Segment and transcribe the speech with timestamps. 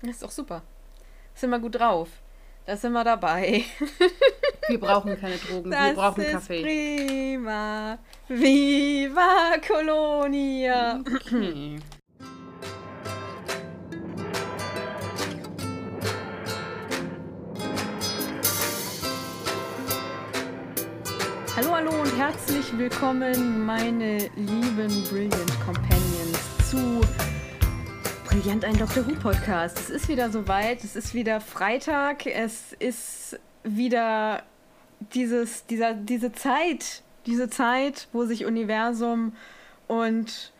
[0.00, 0.62] Das ist doch super.
[1.34, 2.08] Sind wir gut drauf.
[2.66, 3.64] Da sind wir dabei.
[4.68, 6.62] Wir brauchen keine Drogen, das wir brauchen ist Kaffee.
[6.62, 7.98] Prima.
[8.28, 11.00] Viva Colonia.
[11.00, 11.80] Okay.
[21.56, 26.38] Hallo, hallo und herzlich willkommen, meine lieben Brilliant Companions,
[26.70, 27.00] zu
[28.28, 29.06] Brillant ein Dr.
[29.06, 29.78] Who Podcast.
[29.78, 34.42] Es ist wieder soweit, es ist wieder Freitag, es ist wieder
[35.14, 39.32] dieses, dieser, diese Zeit, diese Zeit, wo sich Universum
[39.86, 40.52] und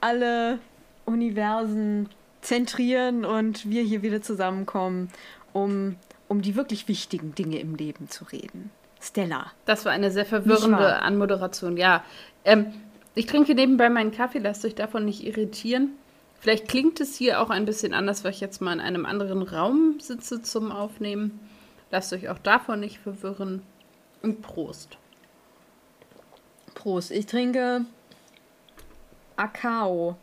[0.00, 0.58] alle
[1.04, 2.08] Universen
[2.40, 5.08] zentrieren und wir hier wieder zusammenkommen,
[5.52, 5.94] um,
[6.26, 8.70] um die wirklich wichtigen Dinge im Leben zu reden.
[9.00, 9.52] Stella.
[9.66, 12.02] Das war eine sehr verwirrende Anmoderation, ja.
[12.44, 12.72] Ähm,
[13.14, 15.92] ich trinke nebenbei meinen Kaffee, lasst euch davon nicht irritieren.
[16.44, 19.40] Vielleicht klingt es hier auch ein bisschen anders, weil ich jetzt mal in einem anderen
[19.40, 21.40] Raum sitze zum Aufnehmen.
[21.90, 23.62] Lasst euch auch davon nicht verwirren.
[24.20, 24.98] Und Prost.
[26.74, 27.12] Prost.
[27.12, 27.86] Ich trinke
[29.36, 30.18] Akao.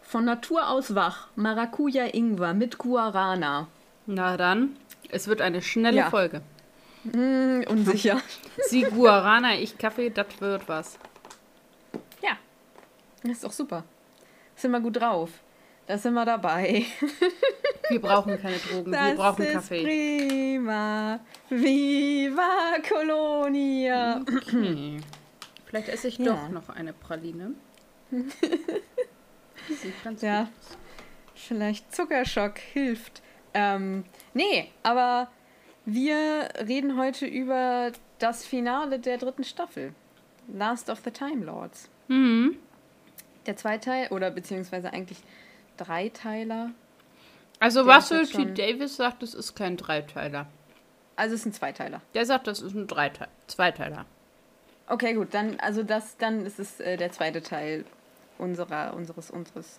[0.00, 1.28] Von Natur aus wach.
[1.36, 3.68] Maracuja Ingwer mit Guarana.
[4.06, 4.76] Na dann,
[5.10, 6.08] es wird eine schnelle Ja.
[6.08, 6.40] Folge.
[7.12, 8.22] Hm, unsicher.
[8.70, 10.98] Sie Guarana, ich Kaffee, das wird was.
[12.22, 12.38] ja.
[13.22, 13.84] Das ist doch super.
[14.54, 15.28] Sind wir gut drauf.
[15.86, 16.84] Da sind wir dabei.
[17.88, 19.84] Wir brauchen keine Drogen, wir Das brauchen ist Kaffee.
[19.84, 21.20] prima.
[21.48, 24.22] Viva Colonia.
[24.22, 24.96] Okay.
[25.66, 26.32] Vielleicht esse ich Ja.
[26.32, 27.54] doch noch eine Praline.
[29.68, 30.40] Sieht ganz Ja.
[30.40, 30.76] gut aus.
[31.36, 33.22] Vielleicht Zuckerschock hilft.
[33.54, 35.30] Ähm, nee, aber
[35.84, 39.94] wir reden heute über das Finale der dritten Staffel.
[40.48, 41.88] Last of the Time Lords.
[42.08, 42.56] Mhm.
[43.46, 45.18] Der Zweiteil, oder beziehungsweise eigentlich
[45.76, 46.70] Dreiteiler.
[47.60, 48.44] Also ist Russell T.
[48.54, 50.46] Davis sagt, es ist kein Dreiteiler.
[51.16, 52.02] Also es sind Zweiteiler.
[52.14, 54.04] Der sagt, das ist ein Dreite Zweiteiler.
[54.88, 57.84] Okay, gut, dann, also das, dann ist es äh, der zweite Teil
[58.38, 59.78] unserer, unseres, unseres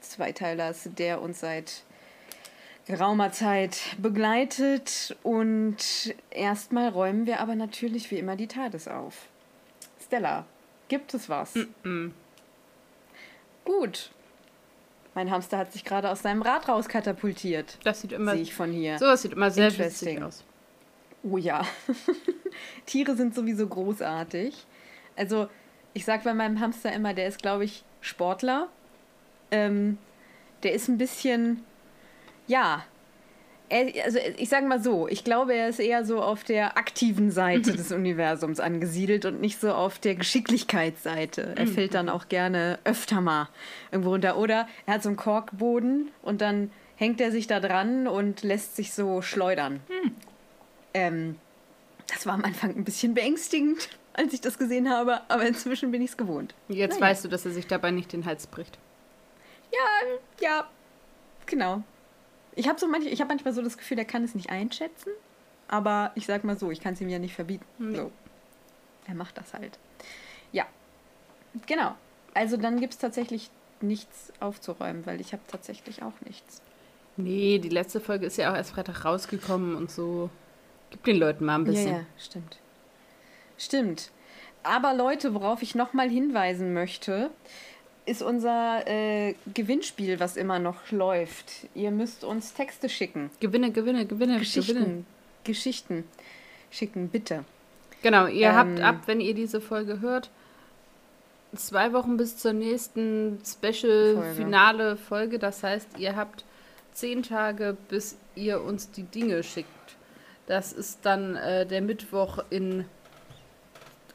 [0.00, 1.84] Zweiteilers, der uns seit
[2.86, 5.16] geraumer Zeit begleitet.
[5.22, 9.14] Und erstmal räumen wir aber natürlich wie immer die TARDIS auf.
[10.04, 10.44] Stella,
[10.88, 11.54] gibt es was?
[11.82, 12.08] Mm.
[13.64, 14.10] Gut.
[15.16, 17.78] Mein Hamster hat sich gerade aus seinem Rad rauskatapultiert.
[17.84, 18.98] Das sieht immer, Sehe ich von hier.
[18.98, 20.44] sowas sieht immer sehr witzig aus.
[21.22, 21.64] Oh ja.
[22.84, 24.66] Tiere sind sowieso großartig.
[25.16, 25.48] Also,
[25.94, 28.68] ich sag bei meinem Hamster immer, der ist, glaube ich, Sportler.
[29.50, 29.96] Ähm,
[30.62, 31.64] der ist ein bisschen,
[32.46, 32.84] ja.
[33.70, 37.72] Also, ich sage mal so, ich glaube, er ist eher so auf der aktiven Seite
[37.76, 41.54] des Universums angesiedelt und nicht so auf der Geschicklichkeitsseite.
[41.56, 43.48] Er fällt dann auch gerne öfter mal
[43.90, 44.36] irgendwo runter.
[44.38, 48.76] Oder er hat so einen Korkboden und dann hängt er sich da dran und lässt
[48.76, 49.80] sich so schleudern.
[50.94, 51.36] Ähm,
[52.12, 56.00] das war am Anfang ein bisschen beängstigend, als ich das gesehen habe, aber inzwischen bin
[56.02, 56.54] ich es gewohnt.
[56.68, 57.10] Jetzt Naja.
[57.10, 58.78] weißt du, dass er sich dabei nicht den Hals bricht.
[59.72, 60.08] Ja,
[60.40, 60.68] ja,
[61.46, 61.82] genau.
[62.56, 65.10] Ich habe so manch, ich hab manchmal so das Gefühl, er kann es nicht einschätzen,
[65.68, 67.64] aber ich sag mal so, ich kann es ihm ja nicht verbieten.
[67.78, 67.96] Nee.
[67.96, 68.10] So.
[69.06, 69.78] Er macht das halt.
[70.52, 70.66] Ja,
[71.66, 71.94] genau.
[72.34, 73.50] Also dann gibt es tatsächlich
[73.80, 76.62] nichts aufzuräumen, weil ich habe tatsächlich auch nichts.
[77.16, 80.30] Nee, die letzte Folge ist ja auch erst Freitag rausgekommen und so.
[80.90, 81.88] Gib den Leuten mal ein bisschen.
[81.88, 82.58] Ja, ja, stimmt.
[83.58, 84.10] Stimmt.
[84.62, 87.30] Aber Leute, worauf ich nochmal hinweisen möchte,
[88.06, 91.66] ist unser äh, Gewinnspiel, was immer noch läuft.
[91.74, 93.30] Ihr müsst uns Texte schicken.
[93.40, 94.38] Gewinne, gewinne, gewinne, gewinne.
[94.38, 95.06] Geschichten.
[95.44, 96.04] Geschichten
[96.70, 97.44] schicken, bitte.
[98.02, 100.30] Genau, ihr habt Ähm, ab, wenn ihr diese Folge hört,
[101.54, 105.38] zwei Wochen bis zur nächsten Special-Finale Folge.
[105.38, 106.44] Das heißt, ihr habt
[106.92, 109.96] zehn Tage, bis ihr uns die Dinge schickt.
[110.46, 112.84] Das ist dann äh, der Mittwoch in,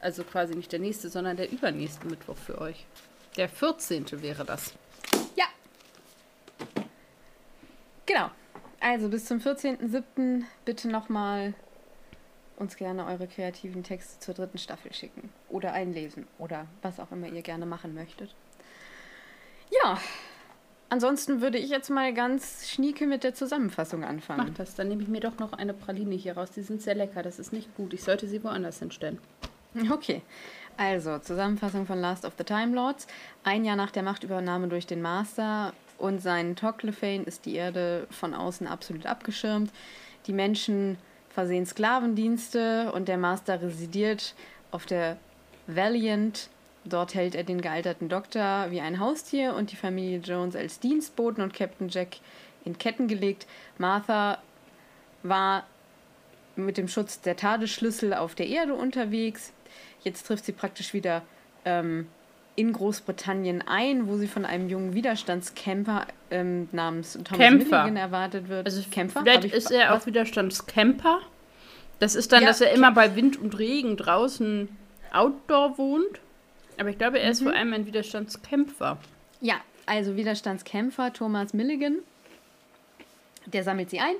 [0.00, 2.86] also quasi nicht der nächste, sondern der übernächste Mittwoch für euch.
[3.36, 4.22] Der 14.
[4.22, 4.74] wäre das.
[5.36, 5.46] Ja.
[8.06, 8.30] Genau.
[8.80, 10.42] Also bis zum 14.07.
[10.64, 11.54] bitte nochmal
[12.56, 15.30] uns gerne eure kreativen Texte zur dritten Staffel schicken.
[15.48, 16.26] Oder einlesen.
[16.38, 18.34] Oder was auch immer ihr gerne machen möchtet.
[19.82, 19.98] Ja.
[20.90, 24.46] Ansonsten würde ich jetzt mal ganz schnieke mit der Zusammenfassung anfangen.
[24.46, 26.50] Macht das, dann nehme ich mir doch noch eine Praline hier raus.
[26.50, 27.94] Die sind sehr lecker, das ist nicht gut.
[27.94, 29.18] Ich sollte sie woanders hinstellen.
[29.90, 30.20] Okay.
[30.76, 33.06] Also, Zusammenfassung von Last of the Time Lords.
[33.44, 38.34] Ein Jahr nach der Machtübernahme durch den Master und seinen Toclefane ist die Erde von
[38.34, 39.70] außen absolut abgeschirmt.
[40.26, 40.96] Die Menschen
[41.30, 44.34] versehen Sklavendienste und der Master residiert
[44.70, 45.18] auf der
[45.66, 46.48] Valiant.
[46.84, 51.42] Dort hält er den gealterten Doktor wie ein Haustier und die Familie Jones als Dienstboten
[51.42, 52.16] und Captain Jack
[52.64, 53.46] in Ketten gelegt.
[53.78, 54.38] Martha
[55.22, 55.64] war
[56.56, 59.52] mit dem Schutz der Tadesschlüssel auf der Erde unterwegs.
[60.04, 61.22] Jetzt trifft sie praktisch wieder
[61.64, 62.06] ähm,
[62.56, 67.84] in Großbritannien ein, wo sie von einem jungen Widerstandskämpfer ähm, namens Thomas Kämpfer.
[67.84, 68.66] Milligan erwartet wird.
[68.66, 69.22] Also Kämpfer?
[69.22, 71.20] Vielleicht ist er auch Widerstandscamper.
[71.98, 74.68] Das ist dann, ja, dass er immer bei Wind und Regen draußen
[75.12, 76.20] outdoor wohnt.
[76.78, 77.46] Aber ich glaube, er ist mhm.
[77.46, 78.98] vor allem ein Widerstandskämpfer.
[79.40, 79.54] Ja,
[79.86, 81.98] also Widerstandskämpfer Thomas Milligan.
[83.46, 84.14] Der sammelt sie ein.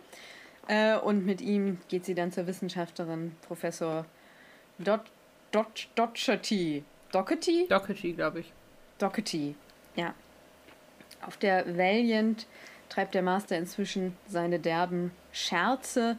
[0.69, 4.07] Äh, und mit ihm geht sie dann zur Wissenschaftlerin Professor
[4.79, 5.01] Dot,
[5.53, 6.83] Dot, Docherty.
[7.13, 7.67] Doherty?
[7.69, 8.53] Doherty, glaube ich.
[8.99, 9.55] Doherty,
[9.95, 10.15] ja.
[11.21, 12.47] Auf der Valiant
[12.89, 16.17] treibt der Master inzwischen seine derben Scherze.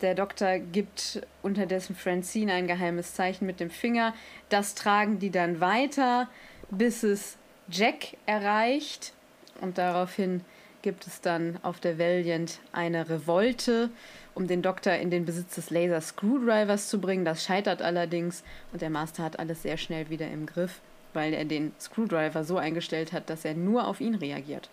[0.00, 4.14] Der Doktor gibt unterdessen Francine ein geheimes Zeichen mit dem Finger.
[4.48, 6.28] Das tragen die dann weiter,
[6.70, 7.38] bis es
[7.68, 9.12] Jack erreicht.
[9.60, 10.44] Und daraufhin
[10.86, 13.90] gibt es dann auf der Valiant eine Revolte,
[14.36, 17.24] um den Doktor in den Besitz des Laser Screwdrivers zu bringen.
[17.24, 20.78] Das scheitert allerdings und der Master hat alles sehr schnell wieder im Griff,
[21.12, 24.68] weil er den Screwdriver so eingestellt hat, dass er nur auf ihn reagiert.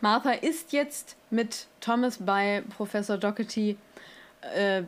[0.00, 3.76] Martha ist jetzt mit Thomas bei Professor Doherty.
[4.54, 4.84] Äh,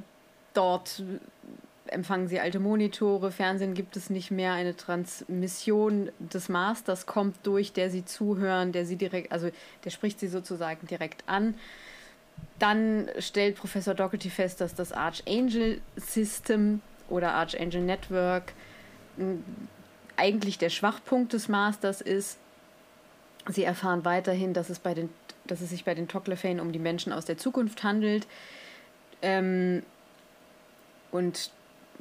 [0.54, 1.02] dort
[1.92, 7.72] empfangen sie alte Monitore, Fernsehen gibt es nicht mehr, eine Transmission des Masters kommt durch,
[7.72, 9.50] der sie zuhören, der sie direkt, also
[9.84, 11.54] der spricht sie sozusagen direkt an.
[12.58, 18.52] Dann stellt Professor Doherty fest, dass das Archangel System oder Archangel Network
[20.16, 22.38] eigentlich der Schwachpunkt des Masters ist.
[23.48, 25.08] Sie erfahren weiterhin, dass es, bei den,
[25.46, 28.26] dass es sich bei den Toclefane um die Menschen aus der Zukunft handelt.
[29.22, 29.82] Ähm,
[31.10, 31.50] und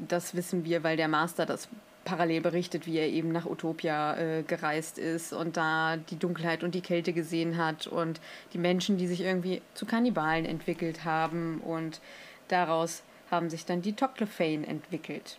[0.07, 1.68] das wissen wir, weil der Master das
[2.06, 6.74] parallel berichtet, wie er eben nach Utopia äh, gereist ist und da die Dunkelheit und
[6.74, 8.19] die Kälte gesehen hat und
[8.54, 12.00] die Menschen, die sich irgendwie zu Kannibalen entwickelt haben und
[12.48, 15.38] daraus haben sich dann die Toclefane entwickelt.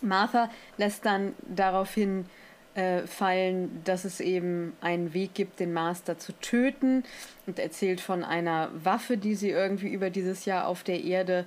[0.00, 2.26] Martha lässt dann daraufhin
[2.74, 7.04] äh, fallen, dass es eben einen Weg gibt, den Master zu töten
[7.46, 11.44] und erzählt von einer Waffe, die sie irgendwie über dieses Jahr auf der Erde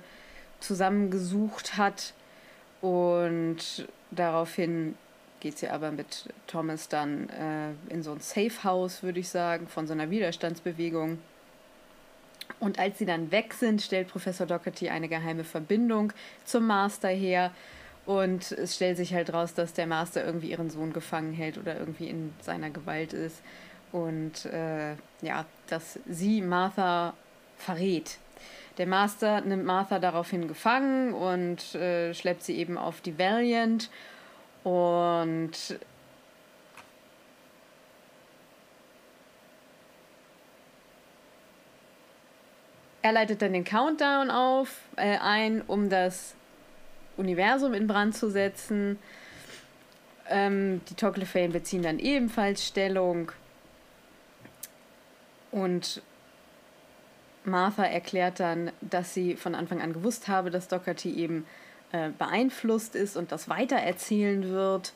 [0.60, 2.12] zusammengesucht hat.
[2.80, 4.96] Und daraufhin
[5.40, 9.66] geht sie aber mit Thomas dann äh, in so ein Safe House, würde ich sagen,
[9.66, 11.18] von so einer Widerstandsbewegung.
[12.60, 16.12] Und als sie dann weg sind, stellt Professor Doherty eine geheime Verbindung
[16.44, 17.50] zum Master her.
[18.06, 21.78] Und es stellt sich halt raus, dass der Master irgendwie ihren Sohn gefangen hält oder
[21.78, 23.42] irgendwie in seiner Gewalt ist.
[23.92, 27.14] Und äh, ja, dass sie Martha
[27.58, 28.18] verrät.
[28.78, 33.90] Der Master nimmt Martha daraufhin gefangen und äh, schleppt sie eben auf die Valiant.
[34.64, 35.78] Und
[43.00, 46.34] er leitet dann den Countdown auf, äh, ein, um das
[47.16, 48.98] Universum in Brand zu setzen.
[50.28, 53.32] Ähm, die Toclefane beziehen dann ebenfalls Stellung.
[55.50, 56.02] Und
[57.46, 61.46] Martha erklärt dann, dass sie von Anfang an gewusst habe, dass Doherty eben
[61.92, 64.92] äh, beeinflusst ist und das weitererzählen wird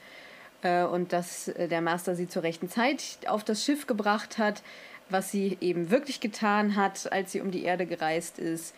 [0.62, 4.62] äh, und dass äh, der Master sie zur rechten Zeit auf das Schiff gebracht hat.
[5.08, 8.74] Was sie eben wirklich getan hat, als sie um die Erde gereist ist,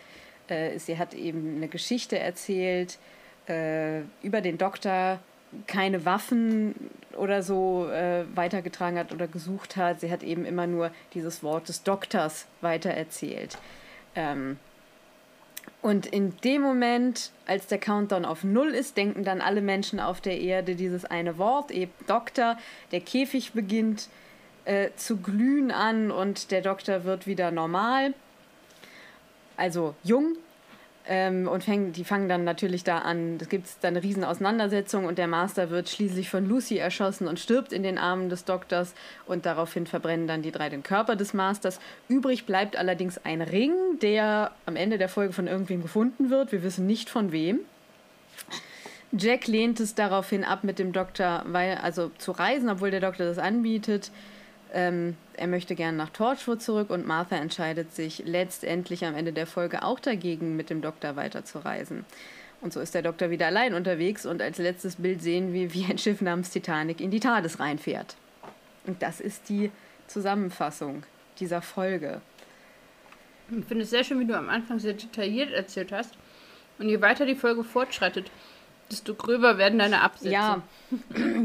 [0.47, 2.97] äh, sie hat eben eine Geschichte erzählt
[3.47, 5.19] äh, über den Doktor,
[5.67, 6.75] keine Waffen
[7.17, 9.99] oder so äh, weitergetragen hat oder gesucht hat.
[9.99, 13.57] Sie hat eben immer nur dieses Wort des Doktors weitererzählt.
[14.15, 14.57] Ähm,
[15.81, 20.21] und in dem Moment, als der Countdown auf Null ist, denken dann alle Menschen auf
[20.21, 22.57] der Erde dieses eine Wort, eben Doktor.
[22.91, 24.07] Der Käfig beginnt
[24.65, 28.13] äh, zu glühen an und der Doktor wird wieder normal.
[29.57, 30.37] Also jung,
[31.07, 33.37] ähm, und fäng, die fangen dann natürlich da an.
[33.41, 37.39] Es gibt dann eine riesen Auseinandersetzung und der Master wird schließlich von Lucy erschossen und
[37.39, 38.93] stirbt in den Armen des Doktors
[39.25, 41.79] und daraufhin verbrennen dann die drei den Körper des Masters.
[42.07, 46.51] Übrig bleibt allerdings ein Ring, der am Ende der Folge von irgendwem gefunden wird.
[46.51, 47.59] Wir wissen nicht von wem.
[49.15, 53.25] Jack lehnt es daraufhin ab, mit dem Doktor weil, also zu reisen, obwohl der Doktor
[53.25, 54.09] das anbietet.
[54.73, 59.45] Ähm, er möchte gerne nach Torchwood zurück und Martha entscheidet sich letztendlich am Ende der
[59.45, 62.05] Folge auch dagegen, mit dem Doktor weiterzureisen.
[62.61, 65.85] Und so ist der Doktor wieder allein unterwegs und als letztes Bild sehen wir, wie
[65.85, 68.15] ein Schiff namens Titanic in die TARDIS reinfährt.
[68.87, 69.71] Und das ist die
[70.07, 71.03] Zusammenfassung
[71.39, 72.21] dieser Folge.
[73.49, 76.13] Ich finde es sehr schön, wie du am Anfang sehr detailliert erzählt hast.
[76.79, 78.31] Und je weiter die Folge fortschreitet,
[78.89, 80.31] desto gröber werden deine Absätze.
[80.33, 80.63] Ja,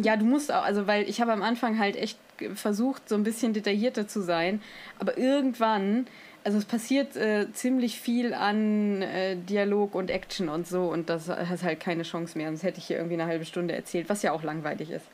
[0.02, 2.18] ja du musst auch, also weil ich habe am Anfang halt echt
[2.54, 4.61] versucht, so ein bisschen detaillierter zu sein.
[4.99, 6.07] Aber irgendwann,
[6.45, 11.28] also es passiert äh, ziemlich viel an äh, Dialog und Action und so und das
[11.28, 12.49] hat halt keine Chance mehr.
[12.49, 15.07] Sonst hätte ich hier irgendwie eine halbe Stunde erzählt, was ja auch langweilig ist.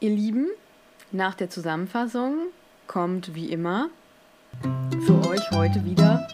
[0.00, 0.48] Ihr Lieben,
[1.12, 2.36] nach der Zusammenfassung
[2.86, 3.88] kommt wie immer
[5.06, 6.26] für euch heute wieder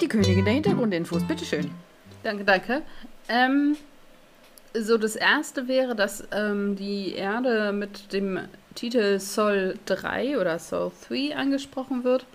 [0.00, 1.26] die Königin der Hintergrundinfos.
[1.26, 1.70] Bitteschön.
[2.22, 2.82] Danke, danke.
[3.28, 3.76] Ähm,
[4.74, 8.40] so, das erste wäre, dass ähm, die Erde mit dem
[8.78, 12.26] Titel Sol 3 oder Sol 3 angesprochen wird.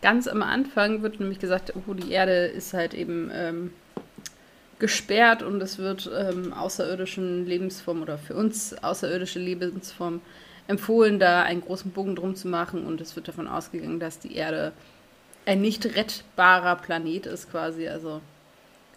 [0.00, 3.70] Ganz am Anfang wird nämlich gesagt, oh, die Erde ist halt eben ähm,
[4.78, 10.22] gesperrt und es wird ähm, außerirdischen Lebensformen oder für uns außerirdische Lebensformen
[10.68, 14.36] empfohlen, da einen großen Bogen drum zu machen und es wird davon ausgegangen, dass die
[14.36, 14.72] Erde
[15.44, 18.22] ein nicht rettbarer Planet ist quasi, also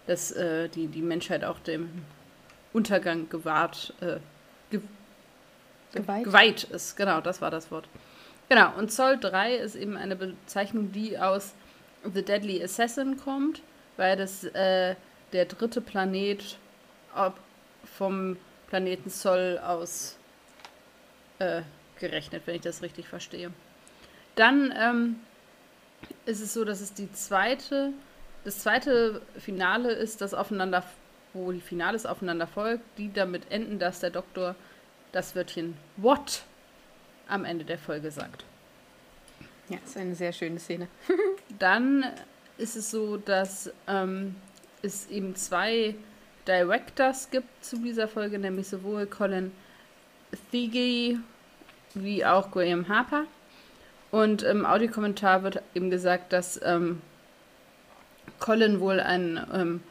[0.06, 1.90] dass äh, die, die Menschheit auch dem
[2.72, 4.20] Untergang gewahrt, äh,
[5.98, 6.24] geweiht.
[6.24, 6.96] geweiht ist.
[6.96, 7.88] Genau, das war das Wort.
[8.50, 11.54] Genau, und Zoll 3 ist eben eine Bezeichnung, die aus
[12.04, 13.62] The Deadly Assassin kommt,
[13.98, 14.96] weil das äh,
[15.34, 16.58] der dritte Planet
[17.98, 18.38] vom
[18.68, 20.18] Planeten Sol aus
[21.40, 21.62] äh,
[22.00, 23.52] gerechnet, wenn ich das richtig verstehe.
[24.36, 25.16] Dann ähm,
[26.26, 27.92] ist es so, dass es die zweite,
[28.44, 30.84] das zweite Finale ist, das aufeinander,
[31.34, 34.56] wo die Finales aufeinander folgt, die damit enden, dass der Doktor
[35.12, 36.44] das Wörtchen What
[37.28, 38.44] am Ende der Folge sagt.
[39.70, 40.88] Ja, ist eine sehr schöne Szene.
[41.60, 42.06] Dann
[42.58, 44.36] ist es so, dass ähm,
[44.82, 45.96] es eben zwei
[46.48, 49.52] Directors gibt zu dieser Folge, nämlich sowohl Colin
[50.52, 51.20] Thiggy
[51.94, 53.26] wie auch Graham Harper.
[54.10, 57.02] Und im Audiokommentar wird eben gesagt, dass ähm,
[58.40, 59.84] Colin wohl ein ähm,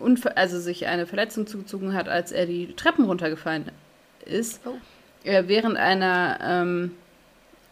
[0.00, 3.70] Unfall, also sich eine Verletzung zugezogen hat, als er die Treppen runtergefallen
[4.26, 4.60] ist.
[4.64, 4.74] Oh.
[5.24, 6.92] Äh, während einer ähm,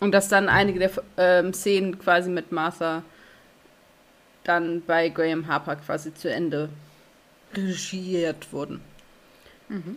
[0.01, 3.03] und dass dann einige der ähm, Szenen quasi mit Martha
[4.45, 6.69] dann bei Graham Harper quasi zu Ende
[7.55, 8.81] regiert wurden.
[9.69, 9.97] Mhm.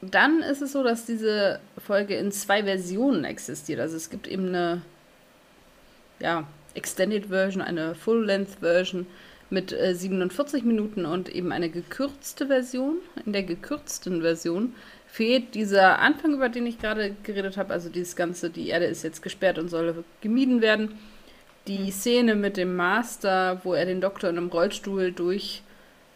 [0.00, 3.80] Dann ist es so, dass diese Folge in zwei Versionen existiert.
[3.80, 4.82] Also es gibt eben eine
[6.20, 9.06] ja, Extended Version, eine Full-Length Version
[9.50, 12.96] mit äh, 47 Minuten und eben eine gekürzte Version.
[13.24, 14.74] In der gekürzten Version
[15.10, 17.72] fehlt dieser Anfang, über den ich gerade geredet habe.
[17.72, 20.98] Also dieses Ganze, die Erde ist jetzt gesperrt und soll gemieden werden.
[21.66, 25.62] Die Szene mit dem Master, wo er den Doktor in einem Rollstuhl durch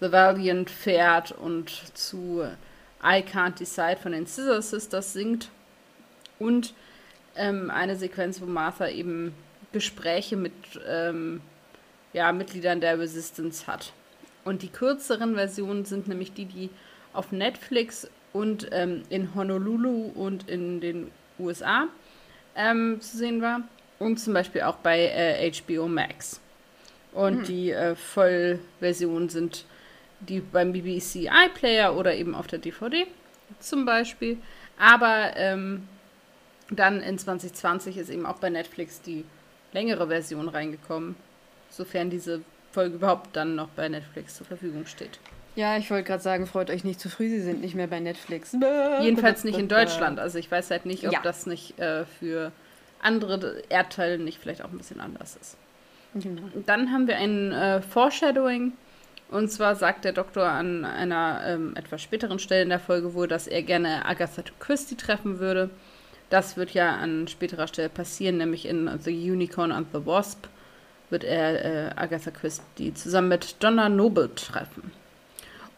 [0.01, 2.45] The Valiant fährt und zu
[3.03, 5.49] I Can't Decide von den Scissor Sisters singt.
[6.39, 6.75] Und
[7.37, 9.35] ähm, eine Sequenz, wo Martha eben
[9.73, 10.53] Gespräche mit
[10.87, 11.41] ähm,
[12.13, 13.93] ja, Mitgliedern der Resistance hat.
[14.45, 16.71] Und die kürzeren Versionen sind nämlich die, die
[17.13, 21.89] auf Netflix und ähm, in Honolulu und in den USA
[22.57, 23.63] ähm, zu sehen war.
[23.99, 26.41] Und zum Beispiel auch bei äh, HBO Max.
[27.13, 27.45] Und hm.
[27.45, 29.65] die äh, Vollversionen sind
[30.21, 33.07] die beim BBC iPlayer oder eben auf der DVD
[33.61, 34.39] zum Beispiel.
[34.79, 35.89] Aber ähm,
[36.71, 39.25] dann in 2020 ist eben auch bei Netflix die
[39.73, 41.17] längere Version reingekommen,
[41.71, 45.19] sofern diese Folge überhaupt dann noch bei Netflix zur Verfügung steht.
[45.55, 48.01] Ja, ich wollte gerade sagen, freut euch nicht zu früh, sie sind nicht mehr bei
[48.01, 48.57] Netflix.
[49.03, 50.19] Jedenfalls nicht in Deutschland.
[50.19, 51.21] Also ich weiß halt nicht, ob ja.
[51.23, 52.53] das nicht äh, für
[53.01, 55.57] andere Erdteile nicht vielleicht auch ein bisschen anders ist.
[56.15, 56.43] Genau.
[56.67, 58.73] Dann haben wir ein äh, Foreshadowing
[59.31, 63.29] und zwar sagt der Doktor an einer ähm, etwas späteren Stelle in der Folge wohl,
[63.29, 65.71] dass er gerne Agatha Christie treffen würde.
[66.29, 70.47] Das wird ja an späterer Stelle passieren, nämlich in The Unicorn and the Wasp
[71.11, 74.93] wird er äh, Agatha Christie zusammen mit Donna Noble treffen.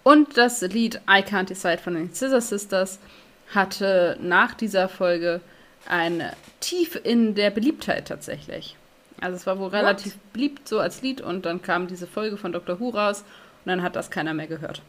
[0.05, 3.01] Und das Lied I Can't Decide von den Scissor Sisters
[3.53, 5.41] hatte nach dieser Folge
[5.87, 6.31] ein
[6.61, 8.77] Tief in der Beliebtheit tatsächlich.
[9.21, 9.75] Also es war wohl What?
[9.75, 12.79] relativ beliebt so als Lied und dann kam diese Folge von Dr.
[12.79, 13.25] Who raus
[13.65, 14.83] und dann hat das keiner mehr gehört.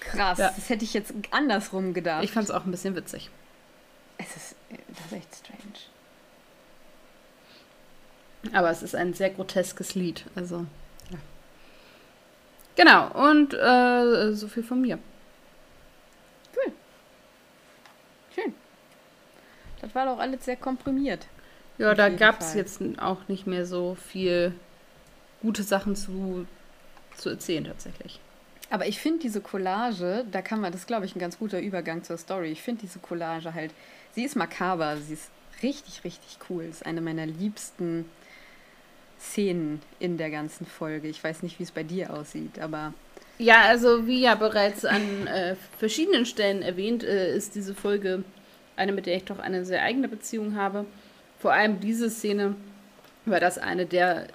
[0.00, 0.52] Krass, ja.
[0.54, 2.22] das hätte ich jetzt andersrum gedacht.
[2.22, 3.30] Ich fand es auch ein bisschen witzig.
[4.18, 4.54] Es ist,
[4.88, 5.78] das ist echt strange.
[8.52, 10.26] Aber es ist ein sehr groteskes Lied.
[10.34, 10.66] Also.
[12.76, 14.98] Genau, und äh, so viel von mir.
[16.56, 16.72] Cool.
[18.34, 18.54] Schön.
[19.80, 21.26] Das war doch alles sehr komprimiert.
[21.78, 24.54] Ja, da gab es jetzt auch nicht mehr so viel
[25.42, 26.46] gute Sachen zu
[27.16, 28.20] zu erzählen tatsächlich.
[28.70, 31.60] Aber ich finde diese Collage, da kann man, das ist glaube ich ein ganz guter
[31.60, 32.50] Übergang zur Story.
[32.50, 33.72] Ich finde diese Collage halt,
[34.14, 35.30] sie ist makaber, sie ist
[35.62, 36.64] richtig, richtig cool.
[36.64, 38.08] Ist eine meiner liebsten
[39.30, 41.08] Szenen in der ganzen Folge.
[41.08, 42.92] Ich weiß nicht, wie es bei dir aussieht, aber.
[43.38, 48.22] Ja, also wie ja bereits an äh, verschiedenen Stellen erwähnt, äh, ist diese Folge
[48.76, 50.84] eine, mit der ich doch eine sehr eigene Beziehung habe.
[51.40, 52.54] Vor allem diese Szene,
[53.24, 54.28] weil das eine der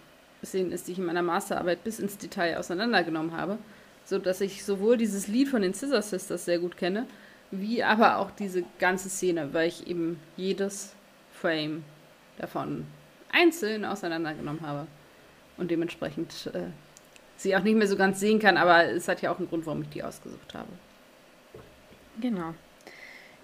[0.43, 3.57] Szenen ist, die ich in meiner Masterarbeit bis ins Detail auseinandergenommen habe,
[4.05, 7.05] so dass ich sowohl dieses Lied von den Scissor Sisters sehr gut kenne,
[7.51, 10.93] wie aber auch diese ganze Szene, weil ich eben jedes
[11.33, 11.83] Frame
[12.37, 12.85] davon
[13.31, 14.87] einzeln auseinandergenommen habe
[15.57, 16.67] und dementsprechend äh,
[17.37, 19.65] sie auch nicht mehr so ganz sehen kann, aber es hat ja auch einen Grund,
[19.65, 20.69] warum ich die ausgesucht habe.
[22.19, 22.53] Genau.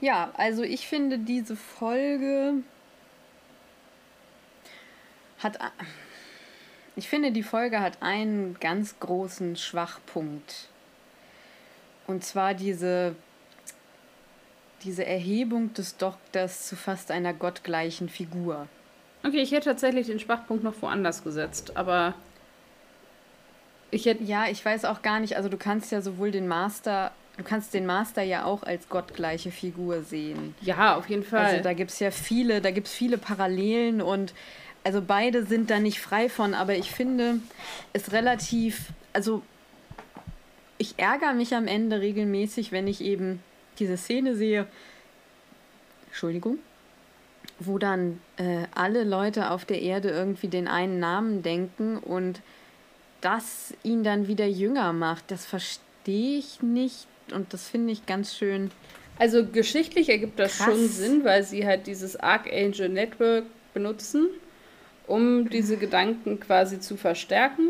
[0.02, 2.56] Ja, also ich finde diese Folge
[5.40, 5.58] hat
[6.98, 10.70] ich finde die Folge hat einen ganz großen Schwachpunkt.
[12.08, 13.16] Und zwar diese
[14.84, 18.68] diese Erhebung des Doktors zu fast einer gottgleichen Figur.
[19.26, 22.14] Okay, ich hätte tatsächlich den Schwachpunkt noch woanders gesetzt, aber
[23.90, 24.24] ich hätte.
[24.24, 27.74] Ja, ich weiß auch gar nicht, also du kannst ja sowohl den Master, du kannst
[27.74, 30.54] den Master ja auch als gottgleiche Figur sehen.
[30.62, 31.46] Ja, auf jeden Fall.
[31.46, 34.34] Also da gibt es ja viele, da gibt es viele Parallelen und
[34.84, 37.40] also beide sind da nicht frei von, aber ich finde
[37.94, 39.42] es relativ, also
[40.78, 43.42] ich ärgere mich am Ende regelmäßig, wenn ich eben
[43.80, 44.68] diese Szene sehe,
[46.08, 46.60] Entschuldigung,
[47.60, 52.42] wo dann äh, alle Leute auf der Erde irgendwie den einen Namen denken und
[53.22, 58.36] das ihn dann wieder jünger macht, das verstehe ich nicht und das finde ich ganz
[58.36, 58.72] schön.
[59.18, 60.68] Also geschichtlich ergibt das krass.
[60.68, 64.28] schon Sinn, weil sie halt dieses Archangel Network benutzen,
[65.08, 67.70] um diese Gedanken quasi zu verstärken.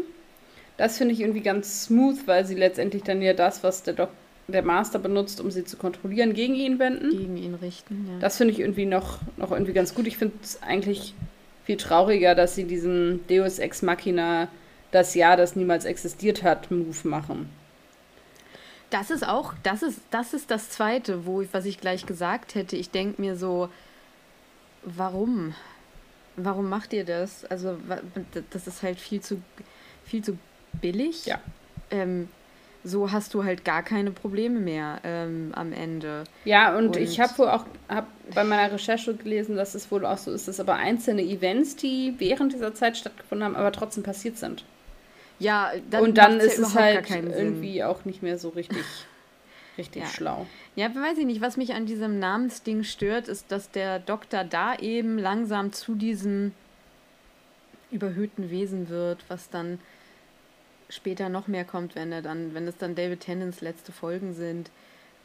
[0.77, 4.24] Das finde ich irgendwie ganz smooth, weil sie letztendlich dann ja das, was der Doktor
[4.47, 7.09] der Master benutzt, um sie zu kontrollieren, gegen ihn wenden.
[7.09, 8.19] Gegen ihn richten, ja.
[8.19, 10.07] Das finde ich irgendwie noch, noch irgendwie ganz gut.
[10.07, 11.15] Ich finde es eigentlich
[11.63, 14.47] viel trauriger, dass sie diesen Deus Ex Machina,
[14.91, 17.49] das Jahr, das niemals existiert hat, Move machen.
[18.91, 22.53] Das ist auch, das ist, das ist das Zweite, wo ich, was ich gleich gesagt
[22.53, 22.75] hätte.
[22.77, 23.69] Ich denke mir so,
[24.83, 25.55] warum?
[26.37, 27.45] Warum macht ihr das?
[27.45, 27.77] Also,
[28.51, 29.41] das ist halt viel zu,
[30.05, 30.37] viel zu
[30.81, 31.25] billig.
[31.25, 31.39] Ja.
[31.89, 32.29] Ähm,
[32.85, 36.23] so hast du halt gar keine Probleme mehr ähm, am Ende.
[36.45, 40.05] Ja, und, und ich habe wohl auch hab bei meiner Recherche gelesen, dass es wohl
[40.05, 44.03] auch so ist, dass aber einzelne Events, die während dieser Zeit stattgefunden haben, aber trotzdem
[44.03, 44.63] passiert sind.
[45.39, 48.85] Ja, dann und dann ist ja es halt irgendwie auch nicht mehr so richtig,
[49.79, 50.07] richtig ja.
[50.07, 50.45] schlau.
[50.75, 51.41] Ja, weiß ich nicht.
[51.41, 56.53] Was mich an diesem Namensding stört, ist, dass der Doktor da eben langsam zu diesem
[57.89, 59.79] überhöhten Wesen wird, was dann
[60.89, 64.69] später noch mehr kommt, wenn er dann, wenn es dann David Tennants letzte Folgen sind,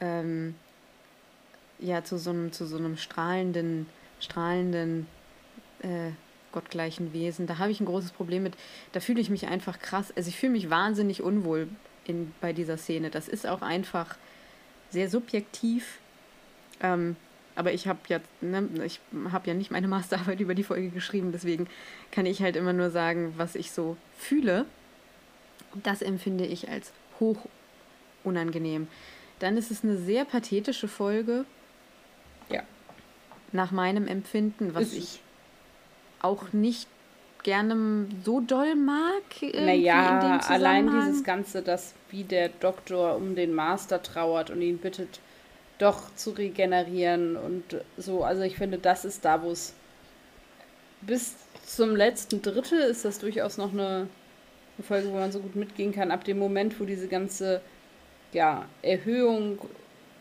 [0.01, 0.55] ähm,
[1.79, 3.87] ja, zu so einem, zu so einem strahlenden,
[4.21, 5.07] strahlenden,
[5.83, 6.11] äh,
[6.53, 7.47] gottgleichen Wesen.
[7.47, 8.55] Da habe ich ein großes Problem mit.
[8.93, 10.13] Da fühle ich mich einfach krass.
[10.17, 11.69] Also ich fühle mich wahnsinnig unwohl
[12.05, 13.11] in, bei dieser Szene.
[13.11, 14.17] Das ist auch einfach
[14.91, 15.99] sehr subjektiv.
[16.83, 17.17] Ähm,
[17.55, 21.33] aber ich habe ja, ne, ich habe ja nicht meine Masterarbeit über die Folge geschrieben,
[21.33, 21.69] deswegen
[22.11, 24.67] kann ich halt immer nur sagen, was ich so fühle.
[25.75, 27.39] Das empfinde ich als hoch
[28.25, 28.89] unangenehm.
[29.39, 31.45] Dann ist es eine sehr pathetische Folge.
[32.49, 32.63] Ja.
[33.53, 35.21] Nach meinem Empfinden, was ist ich
[36.21, 36.87] auch nicht
[37.43, 39.23] gerne so doll mag.
[39.55, 45.21] Naja, allein dieses Ganze, dass wie der Doktor um den Master trauert und ihn bittet,
[45.79, 47.65] doch zu regenerieren und
[47.97, 48.23] so.
[48.23, 49.75] Also ich finde, das ist da, wo es
[51.01, 54.09] bis zum letzten Drittel ist das durchaus noch eine
[54.81, 57.61] eine Folge, wo man so gut mitgehen kann, ab dem Moment, wo diese ganze
[58.33, 59.59] ja, Erhöhung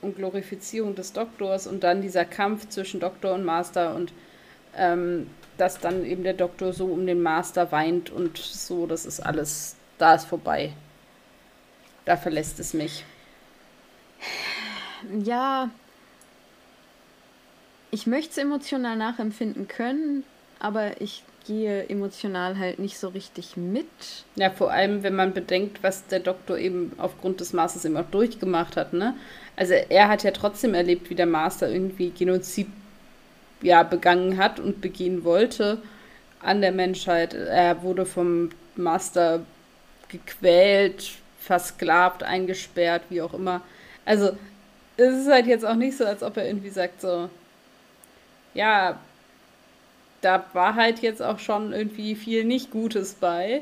[0.01, 4.13] und Glorifizierung des Doktors und dann dieser Kampf zwischen Doktor und Master und
[4.75, 9.19] ähm, dass dann eben der Doktor so um den Master weint und so, das ist
[9.19, 10.73] alles, da ist vorbei.
[12.05, 13.03] Da verlässt es mich.
[15.23, 15.69] Ja,
[17.91, 20.23] ich möchte es emotional nachempfinden können,
[20.59, 23.87] aber ich gehe emotional halt nicht so richtig mit.
[24.35, 28.09] Ja, vor allem, wenn man bedenkt, was der Doktor eben aufgrund des Masters eben auch
[28.11, 29.15] durchgemacht hat, ne?
[29.55, 32.67] Also er hat ja trotzdem erlebt, wie der Master irgendwie Genozid
[33.61, 35.79] ja, begangen hat und begehen wollte
[36.41, 37.33] an der Menschheit.
[37.33, 39.41] Er wurde vom Master
[40.07, 43.61] gequält, versklavt, eingesperrt, wie auch immer.
[44.05, 44.31] Also
[44.97, 47.29] es ist halt jetzt auch nicht so, als ob er irgendwie sagt so,
[48.53, 48.99] ja,
[50.21, 53.61] da war halt jetzt auch schon irgendwie viel nicht Gutes bei.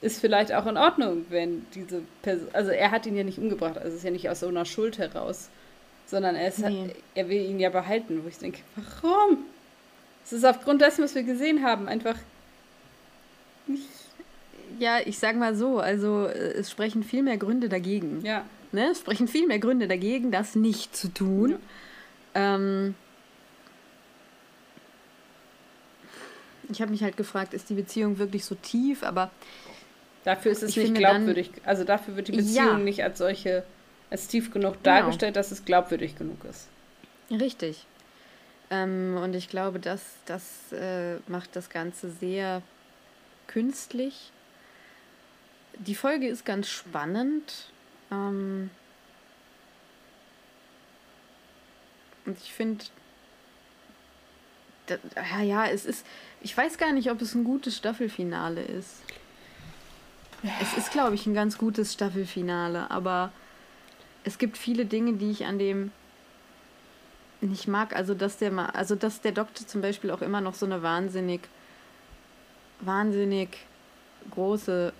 [0.00, 2.48] Ist vielleicht auch in Ordnung, wenn diese Person.
[2.52, 4.64] Also er hat ihn ja nicht umgebracht, also es ist ja nicht aus so einer
[4.64, 5.48] Schuld heraus.
[6.06, 6.90] Sondern er, ist, nee.
[7.14, 9.38] er will ihn ja behalten, wo ich denke, warum?
[10.24, 12.16] Es ist aufgrund dessen, was wir gesehen haben, einfach
[13.66, 13.88] nicht.
[14.78, 18.20] Ja, ich sag mal so, also es sprechen viel mehr Gründe dagegen.
[18.22, 18.44] Ja.
[18.72, 18.90] Ne?
[18.90, 21.58] Es sprechen viel mehr Gründe dagegen, das nicht zu tun.
[22.34, 22.56] Ja.
[22.56, 22.94] Ähm,
[26.70, 29.30] Ich habe mich halt gefragt, ist die Beziehung wirklich so tief, aber.
[30.24, 31.50] Dafür ist es nicht glaubwürdig.
[31.54, 32.78] Dann, also dafür wird die Beziehung ja.
[32.78, 33.64] nicht als solche,
[34.10, 34.84] als tief genug genau.
[34.84, 36.68] dargestellt, dass es glaubwürdig genug ist.
[37.30, 37.86] Richtig.
[38.70, 42.62] Ähm, und ich glaube, das, das äh, macht das Ganze sehr
[43.46, 44.32] künstlich.
[45.78, 47.70] Die Folge ist ganz spannend.
[48.10, 48.70] Ähm,
[52.26, 52.84] und ich finde,
[54.88, 56.06] ja, ja, es ist,
[56.40, 59.02] ich weiß gar nicht, ob es ein gutes Staffelfinale ist.
[60.60, 63.32] Es ist, glaube ich, ein ganz gutes Staffelfinale, aber
[64.24, 65.90] es gibt viele Dinge, die ich an dem
[67.40, 67.96] nicht mag.
[67.96, 70.82] Also, dass der mal, also dass der Doktor zum Beispiel auch immer noch so eine
[70.82, 71.40] wahnsinnig,
[72.80, 73.56] wahnsinnig
[74.30, 74.92] große,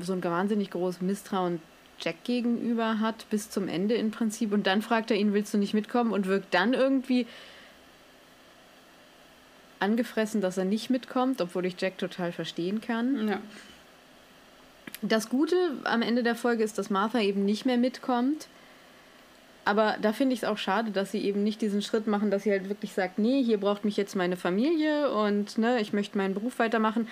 [0.00, 1.60] so ein wahnsinnig großes Misstrauen
[2.00, 4.52] Jack gegenüber hat, bis zum Ende im Prinzip.
[4.52, 6.12] Und dann fragt er ihn, willst du nicht mitkommen?
[6.12, 7.26] Und wirkt dann irgendwie
[9.80, 13.28] angefressen, dass er nicht mitkommt, obwohl ich Jack total verstehen kann.
[13.28, 13.40] Ja.
[15.02, 18.48] Das Gute am Ende der Folge ist, dass Martha eben nicht mehr mitkommt.
[19.66, 22.42] Aber da finde ich es auch schade, dass sie eben nicht diesen Schritt machen, dass
[22.42, 26.18] sie halt wirklich sagt, nee, hier braucht mich jetzt meine Familie und ne, ich möchte
[26.18, 27.08] meinen Beruf weitermachen,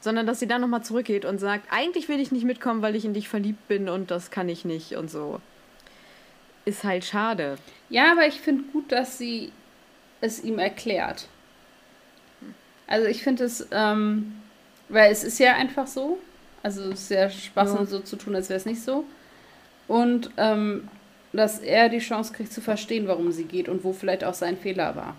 [0.00, 3.04] sondern dass sie dann nochmal zurückgeht und sagt, eigentlich will ich nicht mitkommen, weil ich
[3.04, 5.40] in dich verliebt bin und das kann ich nicht und so.
[6.64, 7.56] Ist halt schade.
[7.88, 9.52] Ja, aber ich finde gut, dass sie
[10.20, 11.28] es ihm erklärt.
[12.92, 14.34] Also ich finde es, ähm,
[14.90, 16.18] weil es ist ja einfach so.
[16.62, 17.86] Also es ist ja Spaß, ja.
[17.86, 19.04] so zu tun, als wäre es nicht so.
[19.88, 20.88] Und ähm,
[21.32, 24.58] dass er die Chance kriegt zu verstehen, warum sie geht und wo vielleicht auch sein
[24.58, 25.16] Fehler war.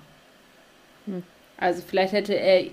[1.07, 1.23] Hm.
[1.57, 2.65] Also vielleicht hätte er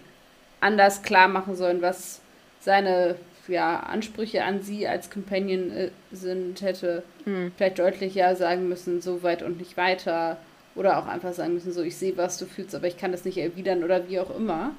[0.61, 2.21] anders klar machen sollen, was
[2.61, 3.17] seine
[3.49, 7.53] ja, Ansprüche an sie als Companion äh, sind, hätte hm.
[7.57, 10.37] vielleicht deutlicher sagen müssen, so weit und nicht weiter.
[10.75, 13.25] Oder auch einfach sagen müssen, so ich sehe, was du fühlst, aber ich kann das
[13.25, 14.75] nicht erwidern oder wie auch immer.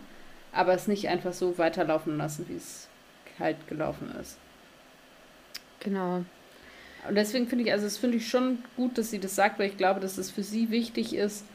[0.53, 2.87] Aber es nicht einfach so weiterlaufen lassen, wie es
[3.39, 4.37] halt gelaufen ist.
[5.79, 6.23] Genau.
[7.07, 9.69] Und deswegen finde ich, also das finde ich schon gut, dass sie das sagt, weil
[9.69, 11.45] ich glaube, dass es für sie wichtig ist,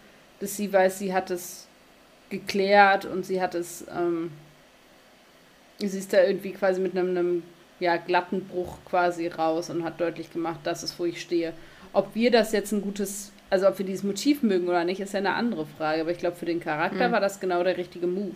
[0.41, 1.69] dass sie weiß, sie hat es
[2.31, 4.33] geklärt und sie hat es, ähm,
[5.79, 7.43] sie ist da irgendwie quasi mit einem, einem
[7.79, 11.53] ja, glatten Bruch quasi raus und hat deutlich gemacht, das ist, wo ich stehe.
[11.93, 15.13] Ob wir das jetzt ein gutes, also ob wir dieses Motiv mögen oder nicht, ist
[15.13, 16.01] ja eine andere Frage.
[16.01, 17.13] Aber ich glaube, für den Charakter mhm.
[17.13, 18.35] war das genau der richtige Move.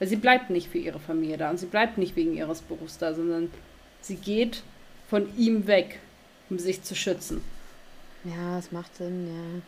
[0.00, 2.98] Weil sie bleibt nicht für ihre Familie da und sie bleibt nicht wegen ihres Berufs
[2.98, 3.52] da, sondern
[4.00, 4.64] sie geht
[5.08, 6.00] von ihm weg
[6.48, 7.42] um sich zu schützen.
[8.24, 9.62] Ja, es macht Sinn, ja.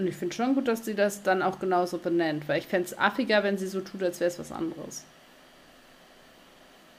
[0.00, 2.86] Und ich finde schon gut, dass sie das dann auch genauso benennt, weil ich fände
[2.86, 5.04] es affiger, wenn sie so tut, als wäre es was anderes.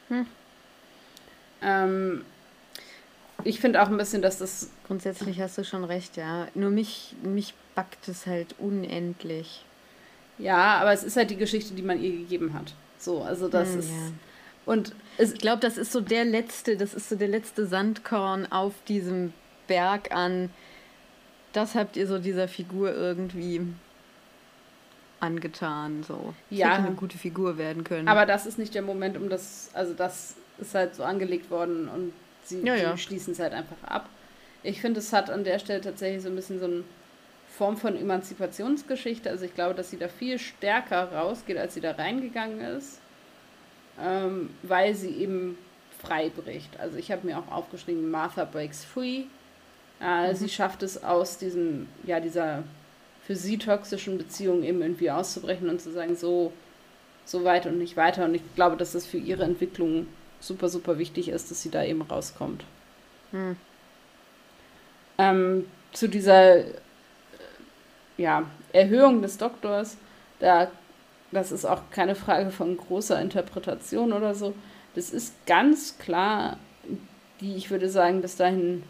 [0.09, 0.25] Hm.
[1.61, 2.25] Ähm,
[3.45, 4.71] ich finde auch ein bisschen, dass das.
[4.85, 6.47] Grundsätzlich hast du schon recht, ja.
[6.55, 9.63] Nur mich, mich backt es halt unendlich.
[10.39, 12.73] Ja, aber es ist halt die Geschichte, die man ihr gegeben hat.
[12.97, 13.89] So, also das hm, ist.
[13.89, 14.11] Ja.
[14.65, 18.73] Und ich glaube, das ist so der letzte, das ist so der letzte Sandkorn auf
[18.87, 19.33] diesem
[19.67, 20.49] Berg an.
[21.53, 23.61] Das habt ihr so dieser Figur irgendwie
[25.19, 26.33] angetan, so.
[26.49, 26.73] Ja.
[26.73, 28.07] Hätte eine gute Figur werden können.
[28.07, 31.87] Aber das ist nicht der Moment, um das, also das ist halt so angelegt worden
[31.87, 32.97] und sie, ja, ja.
[32.97, 34.09] schließen es halt einfach ab.
[34.63, 36.83] Ich finde, es hat an der Stelle tatsächlich so ein bisschen so eine
[37.59, 39.29] Form von Emanzipationsgeschichte.
[39.29, 42.99] Also ich glaube, dass sie da viel stärker rausgeht, als sie da reingegangen ist
[44.01, 45.57] ähm, weil sie eben
[46.01, 46.79] frei bricht.
[46.79, 49.23] Also ich habe mir auch aufgeschrieben, Martha breaks free.
[50.01, 50.35] Äh, mhm.
[50.35, 52.63] Sie schafft es aus diesem, ja, dieser
[53.25, 56.51] für sie toxischen Beziehung eben irgendwie auszubrechen und zu sagen, so,
[57.25, 58.25] so weit und nicht weiter.
[58.25, 60.07] Und ich glaube, dass das für ihre Entwicklung
[60.39, 62.63] super, super wichtig ist, dass sie da eben rauskommt.
[63.31, 63.57] Mhm.
[65.17, 66.63] Ähm, zu dieser
[68.19, 69.97] ja, Erhöhung des Doktors,
[70.39, 70.69] da
[71.31, 74.55] das ist auch keine Frage von großer Interpretation oder so.
[74.95, 76.57] Das ist ganz klar
[77.39, 78.83] die, ich würde sagen, bis dahin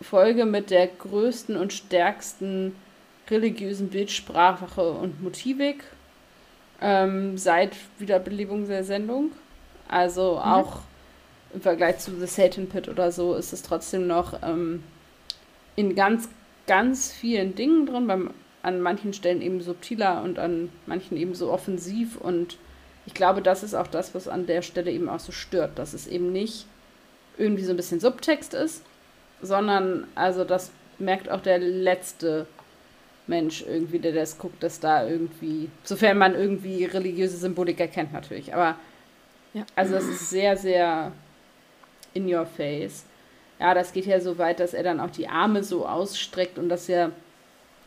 [0.00, 2.74] Folge mit der größten und stärksten
[3.28, 5.84] religiösen Bildsprache und Motivik
[6.80, 9.32] ähm, seit Wiederbelebung der Sendung.
[9.88, 10.38] Also mhm.
[10.38, 10.78] auch
[11.52, 14.82] im Vergleich zu The Satan Pit oder so ist es trotzdem noch ähm,
[15.76, 16.28] in ganz,
[16.68, 18.06] ganz vielen Dingen drin.
[18.06, 18.30] Beim
[18.62, 22.16] an manchen Stellen eben subtiler und an manchen eben so offensiv.
[22.16, 22.58] Und
[23.06, 25.94] ich glaube, das ist auch das, was an der Stelle eben auch so stört, dass
[25.94, 26.66] es eben nicht
[27.36, 28.84] irgendwie so ein bisschen Subtext ist,
[29.40, 32.46] sondern also das merkt auch der letzte
[33.28, 38.52] Mensch irgendwie, der das guckt, dass da irgendwie, sofern man irgendwie religiöse Symbolik erkennt natürlich,
[38.54, 38.76] aber
[39.54, 39.64] ja.
[39.76, 41.12] also das ist sehr, sehr
[42.14, 43.04] in your face.
[43.58, 46.68] Ja, das geht ja so weit, dass er dann auch die Arme so ausstreckt und
[46.68, 47.10] das ja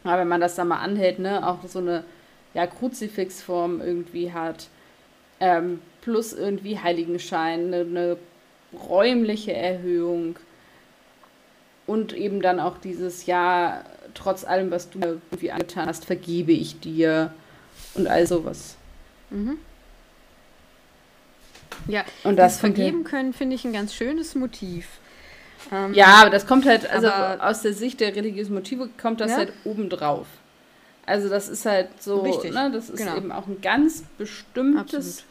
[0.03, 2.03] aber wenn man das da mal anhält, ne, auch so eine
[2.53, 4.67] ja, Kruzifixform irgendwie hat,
[5.39, 8.17] ähm, plus irgendwie Heiligenschein, eine, eine
[8.73, 10.37] räumliche Erhöhung
[11.87, 16.51] und eben dann auch dieses Ja, trotz allem, was du mir irgendwie angetan hast, vergebe
[16.51, 17.33] ich dir
[17.93, 18.75] und all sowas.
[19.29, 19.57] Mhm.
[21.87, 24.87] Ja, und das, das vergeben können, finde ich ein ganz schönes Motiv.
[25.71, 29.31] Ähm, ja, aber das kommt halt, also aus der Sicht der religiösen Motive kommt das
[29.31, 29.37] ja?
[29.37, 30.27] halt obendrauf.
[31.05, 33.17] Also das ist halt so, Richtig, ne, das ist genau.
[33.17, 35.23] eben auch ein ganz bestimmtes Absolut.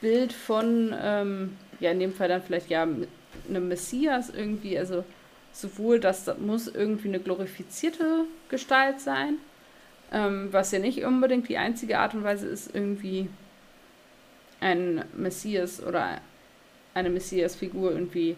[0.00, 5.04] Bild von, ähm, ja in dem Fall dann vielleicht ja einem Messias irgendwie, also
[5.52, 9.38] sowohl das, das muss irgendwie eine glorifizierte Gestalt sein,
[10.12, 13.28] ähm, was ja nicht unbedingt die einzige Art und Weise ist, irgendwie
[14.60, 16.20] ein Messias oder
[16.94, 18.36] eine Messias-Figur irgendwie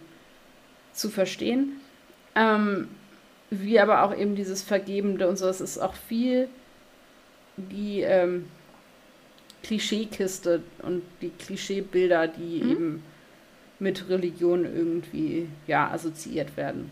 [1.01, 1.81] zu verstehen.
[2.35, 2.89] Ähm,
[3.51, 6.49] wie aber auch eben dieses Vergebende und so, es ist auch viel
[7.57, 8.47] die ähm,
[9.63, 12.71] Klischeekiste und die Klischeebilder, die mhm.
[12.71, 13.03] eben
[13.79, 16.91] mit Religion irgendwie ja assoziiert werden.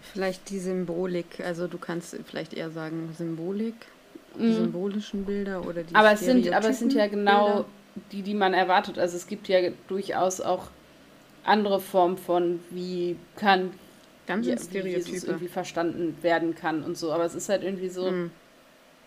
[0.00, 3.74] Vielleicht die Symbolik, also du kannst vielleicht eher sagen Symbolik,
[4.38, 4.54] die mhm.
[4.54, 7.64] symbolischen Bilder oder die Aber es sind aber es sind ja genau Bilder.
[8.12, 8.98] die, die man erwartet.
[8.98, 9.58] Also es gibt ja
[9.88, 10.68] durchaus auch
[11.44, 13.72] andere Formen von wie kann
[14.26, 17.12] Ganz ja, wie Jesus irgendwie verstanden werden kann und so.
[17.12, 18.30] Aber es ist halt irgendwie so, mhm.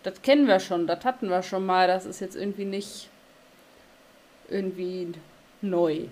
[0.04, 3.08] das kennen wir schon, das hatten wir schon mal, das ist jetzt irgendwie nicht
[4.48, 5.12] irgendwie
[5.60, 6.04] neu.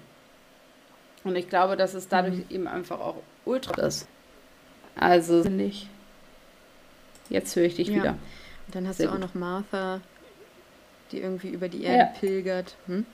[1.23, 2.47] Und ich glaube, dass es dadurch mhm.
[2.51, 4.09] eben einfach auch ultra ist.
[4.97, 5.89] Also nicht.
[7.29, 7.95] Jetzt höre ich dich ja.
[7.95, 8.11] wieder.
[8.67, 9.27] Und dann hast Sehr du auch gut.
[9.27, 10.01] noch Martha,
[11.13, 12.19] die irgendwie über die Erde ja.
[12.19, 12.77] pilgert.
[12.87, 13.07] Hm?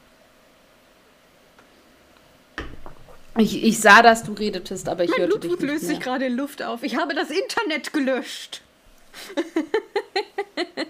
[3.39, 5.95] Ich, ich sah, dass du redetest, aber ich mein hörte Bluetooth dich nicht löst mehr.
[5.95, 6.83] sich gerade in Luft auf.
[6.83, 8.61] Ich habe das Internet gelöscht.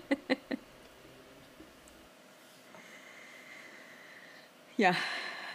[4.76, 4.96] ja.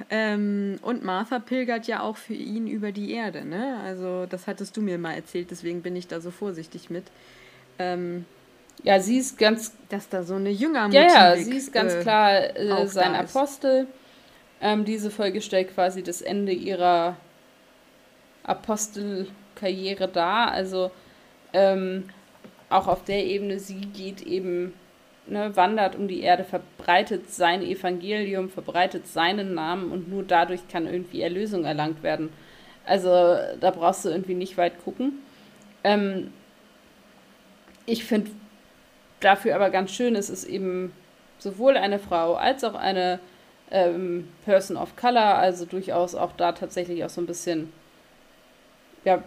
[0.10, 3.80] Ähm, und Martha pilgert ja auch für ihn über die Erde, ne?
[3.84, 7.06] Also das hattest du mir mal erzählt, deswegen bin ich da so vorsichtig mit.
[7.80, 8.26] Ähm,
[8.84, 9.74] ja, sie ist ganz...
[9.90, 13.84] Dass da so eine Jünger Ja, ja, sie ist ganz äh, klar äh, sein Apostel.
[13.84, 13.90] Ist.
[14.62, 17.18] Ähm, diese Folge stellt quasi das Ende ihrer
[18.44, 20.52] Apostelkarriere dar.
[20.52, 20.92] Also
[21.54, 22.10] ähm,
[22.70, 24.74] auch auf der Ebene, sie geht eben,
[25.28, 30.88] ne, wandert um die Erde, verbreitet sein Evangelium, verbreitet seinen Namen und nur dadurch kann
[30.88, 32.30] irgendwie Erlösung erlangt werden.
[32.86, 33.10] Also
[33.60, 35.20] da brauchst du irgendwie nicht weit gucken.
[35.84, 36.32] Ähm,
[37.86, 38.32] ich finde
[39.20, 40.92] dafür aber ganz schön, es ist eben
[41.40, 43.20] sowohl eine Frau als auch eine
[43.72, 47.72] ähm, Person of Color, also durchaus auch da tatsächlich auch so ein bisschen,
[49.04, 49.24] ja,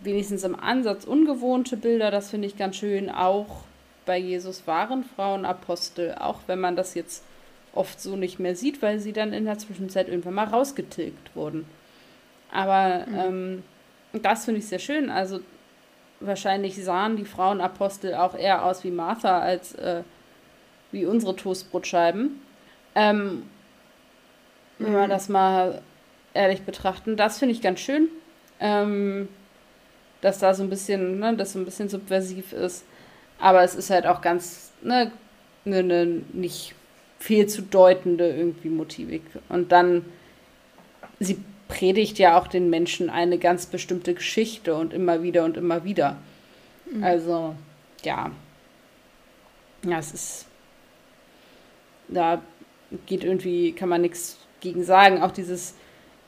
[0.00, 3.10] wenigstens im Ansatz ungewohnte Bilder, das finde ich ganz schön.
[3.10, 3.64] Auch
[4.04, 7.24] bei Jesus waren Frauen Apostel, auch wenn man das jetzt
[7.74, 11.66] oft so nicht mehr sieht, weil sie dann in der Zwischenzeit irgendwann mal rausgetilgt wurden.
[12.52, 13.62] Aber mhm.
[14.14, 15.10] ähm, das finde ich sehr schön.
[15.10, 15.40] Also
[16.20, 20.02] wahrscheinlich sahen die Frauenapostel auch eher aus wie Martha als äh,
[20.92, 22.40] wie unsere Toastbrotscheiben.
[22.94, 23.42] Ähm,
[24.78, 25.82] wenn wir das mal
[26.34, 27.16] ehrlich betrachten.
[27.16, 28.08] Das finde ich ganz schön,
[28.60, 29.28] ähm,
[30.20, 32.84] dass da so ein bisschen, ne, das so ein bisschen subversiv ist.
[33.38, 35.10] Aber es ist halt auch ganz, ne,
[35.64, 36.74] ne, ne nicht
[37.18, 39.22] viel zu deutende irgendwie Motivik.
[39.48, 40.04] Und dann,
[41.18, 45.84] sie predigt ja auch den Menschen eine ganz bestimmte Geschichte und immer wieder und immer
[45.84, 46.16] wieder.
[46.90, 47.02] Mhm.
[47.02, 47.54] Also,
[48.02, 48.30] ja.
[49.84, 50.46] Ja, es ist.
[52.08, 52.40] Da
[53.06, 55.22] geht irgendwie, kann man nichts gegen sagen.
[55.22, 55.74] Auch dieses,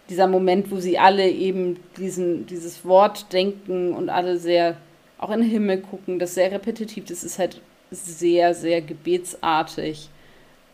[0.08, 4.76] dieser Moment, wo sie alle eben diesen, dieses Wort denken und alle sehr
[5.18, 7.60] auch in den Himmel gucken, das ist sehr repetitiv, das ist halt
[7.90, 10.08] sehr, sehr gebetsartig.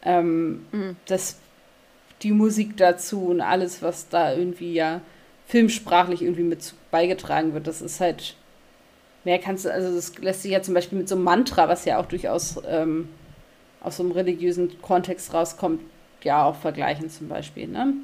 [0.07, 0.97] Ähm, mhm.
[1.07, 1.39] das,
[2.23, 5.01] die Musik dazu und alles, was da irgendwie ja
[5.47, 8.37] filmsprachlich irgendwie mit beigetragen wird, das ist halt
[9.25, 11.85] mehr kannst du, also das lässt sich ja zum Beispiel mit so einem Mantra, was
[11.87, 13.09] ja auch durchaus ähm,
[13.81, 15.81] aus so einem religiösen Kontext rauskommt,
[16.25, 17.69] ja auch vergleichen zum Beispiel.
[17.69, 17.95] Ne?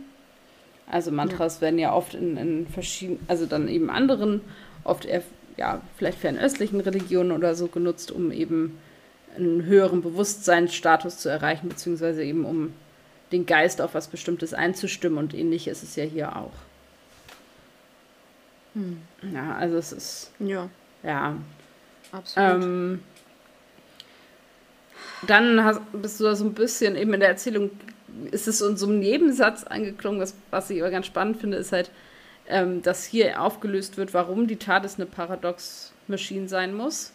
[0.91, 1.61] Also Mantras ja.
[1.63, 4.41] werden ja oft in, in verschiedenen, also dann eben anderen,
[4.85, 5.23] oft eher,
[5.57, 8.79] ja, vielleicht fernöstlichen Religionen oder so genutzt, um eben
[9.37, 12.73] einen höheren Bewusstseinsstatus zu erreichen, beziehungsweise eben um
[13.31, 16.53] den Geist auf was Bestimmtes einzustimmen und ähnlich ist es ja hier auch.
[18.75, 19.01] Hm.
[19.33, 20.33] Ja, also es ist.
[20.41, 20.69] Ja.
[21.03, 21.37] Ja.
[22.13, 22.63] Absolut.
[22.63, 23.03] Ähm,
[25.27, 27.71] dann hast, bist du da so ein bisschen eben in der Erzählung
[28.31, 31.73] ist es in so einem Nebensatz angeklungen, was, was ich aber ganz spannend finde, ist
[31.73, 31.91] halt,
[32.49, 37.13] ähm, dass hier aufgelöst wird, warum die TARDIS eine Paradox-Maschine sein muss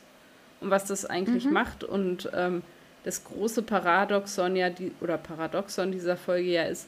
[0.61, 1.53] und was das eigentlich mhm.
[1.53, 1.83] macht.
[1.83, 2.61] Und ähm,
[3.03, 6.87] das große Paradoxon ja, die, oder Paradoxon dieser Folge ja ist,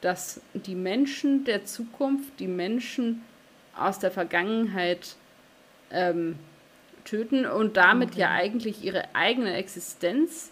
[0.00, 3.22] dass die Menschen der Zukunft, die Menschen
[3.76, 5.16] aus der Vergangenheit
[5.90, 6.36] ähm,
[7.04, 8.20] töten und damit okay.
[8.20, 10.50] ja eigentlich ihre eigene Existenz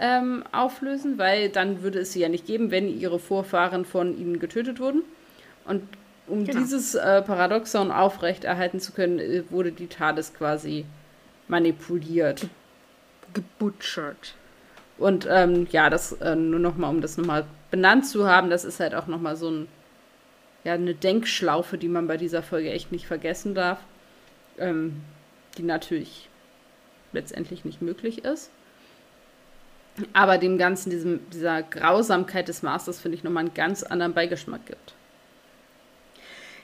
[0.00, 4.40] ähm, auflösen, weil dann würde es sie ja nicht geben, wenn ihre Vorfahren von ihnen
[4.40, 5.02] getötet wurden.
[5.64, 5.82] Und
[6.26, 6.58] um genau.
[6.58, 10.86] dieses äh, Paradoxon aufrechterhalten zu können, äh, wurde die TARDIS quasi
[11.48, 12.46] manipuliert.
[13.34, 14.34] Gebutschert.
[14.98, 18.80] Und ähm, ja, das äh, nur nochmal, um das nochmal benannt zu haben, das ist
[18.80, 19.68] halt auch nochmal so ein,
[20.64, 23.78] ja, eine Denkschlaufe, die man bei dieser Folge echt nicht vergessen darf.
[24.58, 25.02] Ähm,
[25.56, 26.28] die natürlich
[27.12, 28.50] letztendlich nicht möglich ist.
[30.12, 34.64] Aber dem Ganzen, diesem, dieser Grausamkeit des Masters, finde ich, nochmal einen ganz anderen Beigeschmack
[34.66, 34.94] gibt.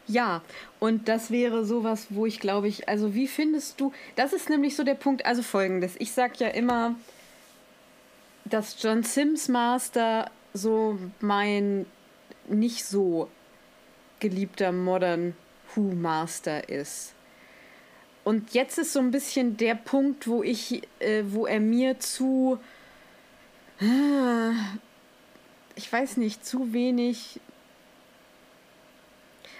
[0.09, 0.43] Ja,
[0.79, 4.77] und das wäre sowas, wo ich glaube ich, also wie findest du, das ist nämlich
[4.77, 6.95] so der Punkt, also folgendes, ich sag ja immer,
[8.45, 11.87] dass John Sims Master so mein
[12.49, 13.29] nicht so
[14.21, 15.35] geliebter Modern
[15.75, 17.13] Who Master ist.
[18.23, 22.59] Und jetzt ist so ein bisschen der Punkt, wo ich, äh, wo er mir zu,
[25.75, 27.41] ich weiß nicht, zu wenig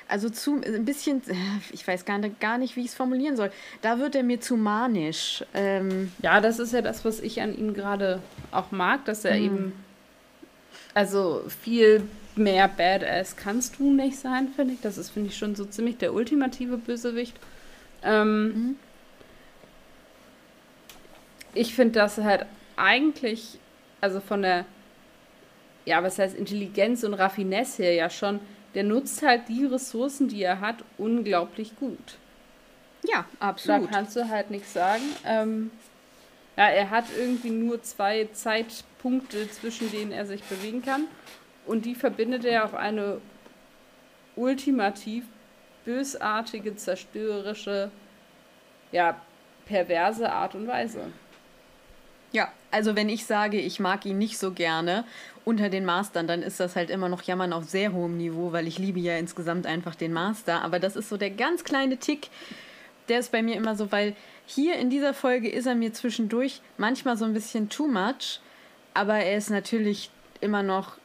[0.09, 1.23] also zu ein bisschen,
[1.73, 3.51] ich weiß gar nicht, gar nicht wie ich es formulieren soll.
[3.83, 5.45] Da wird er mir zu manisch.
[5.53, 9.37] Ähm ja, das ist ja das, was ich an ihm gerade auch mag, dass er
[9.37, 9.45] mhm.
[9.45, 9.73] eben,
[10.95, 12.03] also viel
[12.37, 14.81] mehr Badass kannst du nicht sein, finde ich.
[14.81, 17.37] Das ist, finde ich, schon so ziemlich der ultimative Bösewicht.
[18.03, 18.77] Ähm, mhm.
[21.55, 23.59] Ich finde das halt eigentlich,
[24.07, 24.65] also von der,
[25.85, 28.41] ja, was heißt Intelligenz und Raffinesse her ja schon
[28.77, 32.19] der nutzt halt die Ressourcen, die er hat, unglaublich gut.
[33.05, 33.89] Ja, absolut.
[33.89, 35.03] Da kannst du halt nichts sagen.
[35.25, 35.71] Ähm,
[36.59, 41.07] ja, er hat irgendwie nur zwei Zeitpunkte, zwischen denen er sich bewegen kann.
[41.65, 43.23] Und die verbindet er auf eine
[44.37, 45.25] ultimativ
[45.87, 47.91] bösartige, zerstörerische,
[48.93, 49.19] ja,
[49.65, 51.01] perverse Art und Weise.
[52.33, 55.05] Ja, also wenn ich sage, ich mag ihn nicht so gerne
[55.47, 58.67] unter den Mastern, dann ist das halt immer noch Jammern auf sehr hohem Niveau, weil
[58.67, 60.63] ich liebe ja insgesamt einfach den Master.
[60.63, 62.29] Aber das ist so der ganz kleine Tick,
[63.09, 66.61] der ist bei mir immer so, weil hier in dieser Folge ist er mir zwischendurch
[66.77, 68.41] manchmal so ein bisschen too much,
[68.93, 70.11] aber er ist natürlich
[70.43, 70.99] immer noch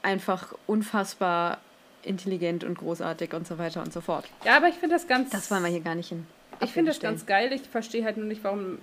[0.00, 1.58] einfach unfassbar
[2.04, 4.24] intelligent und großartig und so weiter und so fort.
[4.46, 5.28] Ja, aber ich finde das ganz.
[5.28, 6.26] Das wollen wir hier gar nicht hin.
[6.60, 7.52] Ich finde das ganz geil.
[7.52, 8.78] Ich verstehe halt nur nicht, warum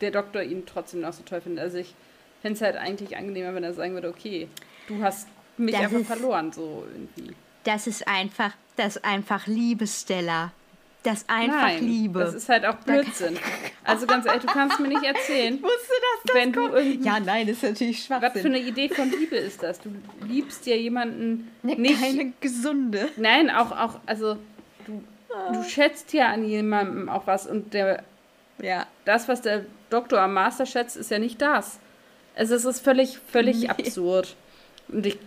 [0.00, 1.62] der Doktor ihn trotzdem noch so toll findet.
[1.62, 1.94] Also ich
[2.42, 4.48] fände es halt eigentlich angenehmer, wenn er sagen würde, okay,
[4.86, 7.34] du hast mich das einfach ist, verloren, so irgendwie.
[7.64, 10.52] Das ist einfach, das ist einfach Liebe, Stella.
[11.02, 12.18] Das ist einfach Nein, Liebe.
[12.20, 13.38] Das ist halt auch Blödsinn.
[13.84, 15.54] Also ganz ehrlich, du kannst mir nicht erzählen.
[15.54, 16.74] Ich wusste, dass das wenn kommt.
[16.74, 18.30] du Ja, nein, das ist natürlich Schwachsinn.
[18.34, 19.80] Was für eine Idee von Liebe ist das?
[19.80, 19.90] Du
[20.26, 22.00] liebst ja jemanden ne, nicht.
[22.00, 23.08] Keine gesunde.
[23.16, 24.36] Nein, auch, auch also
[24.86, 25.02] du,
[25.52, 28.02] du schätzt ja an jemandem auch was und der
[28.60, 28.86] ja.
[29.04, 31.78] das, was der Doktor am Master schätzt, ist ja nicht das.
[32.36, 33.68] Also es ist völlig, völlig nee.
[33.68, 34.36] absurd.
[34.88, 35.18] Und ich,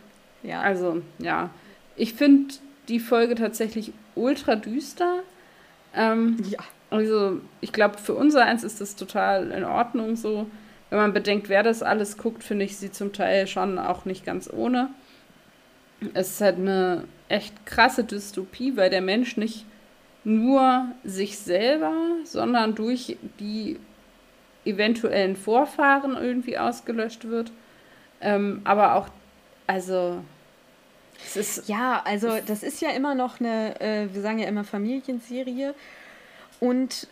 [0.44, 0.62] ja.
[0.62, 1.50] also, ja.
[1.96, 2.54] Ich finde
[2.88, 5.20] die Folge tatsächlich ultra düster.
[5.94, 6.60] Ähm, ja.
[6.90, 10.48] Also, ich glaube, für unser eins ist das total in Ordnung so.
[10.90, 14.26] Wenn man bedenkt, wer das alles guckt, finde ich sie zum Teil schon auch nicht
[14.26, 14.90] ganz ohne.
[16.14, 19.66] Es ist halt eine echt krasse Dystopie, weil der Mensch nicht
[20.24, 21.94] nur sich selber,
[22.26, 23.80] sondern durch die
[24.66, 27.52] eventuellen Vorfahren irgendwie ausgelöscht wird.
[28.22, 29.08] Ähm, aber auch,
[29.68, 30.24] also.
[31.26, 34.64] Es ist ja, also das ist ja immer noch eine, äh, wir sagen ja immer
[34.64, 35.76] Familienserie.
[36.60, 37.08] Und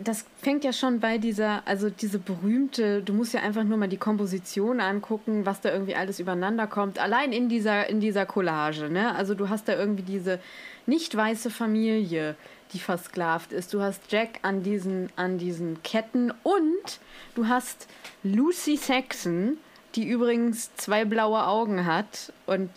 [0.00, 3.88] das fängt ja schon bei dieser, also diese berühmte, du musst ja einfach nur mal
[3.88, 6.98] die Komposition angucken, was da irgendwie alles übereinander kommt.
[6.98, 9.14] Allein in dieser, in dieser Collage, ne?
[9.14, 10.40] Also du hast da irgendwie diese
[10.86, 12.34] nicht weiße Familie,
[12.72, 13.74] die versklavt ist.
[13.74, 17.00] Du hast Jack an diesen, an diesen Ketten und
[17.34, 17.88] du hast
[18.22, 19.58] Lucy Saxon,
[19.94, 22.32] die übrigens zwei blaue Augen hat.
[22.46, 22.70] Und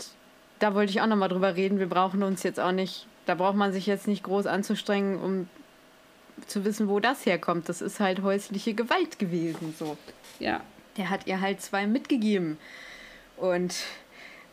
[0.59, 1.79] da wollte ich auch nochmal drüber reden.
[1.79, 5.47] Wir brauchen uns jetzt auch nicht, da braucht man sich jetzt nicht groß anzustrengen, um
[6.47, 7.69] zu wissen, wo das herkommt.
[7.69, 9.97] Das ist halt häusliche Gewalt gewesen, so.
[10.39, 10.61] Ja.
[10.97, 12.57] Der hat ihr halt zwei mitgegeben.
[13.37, 13.75] Und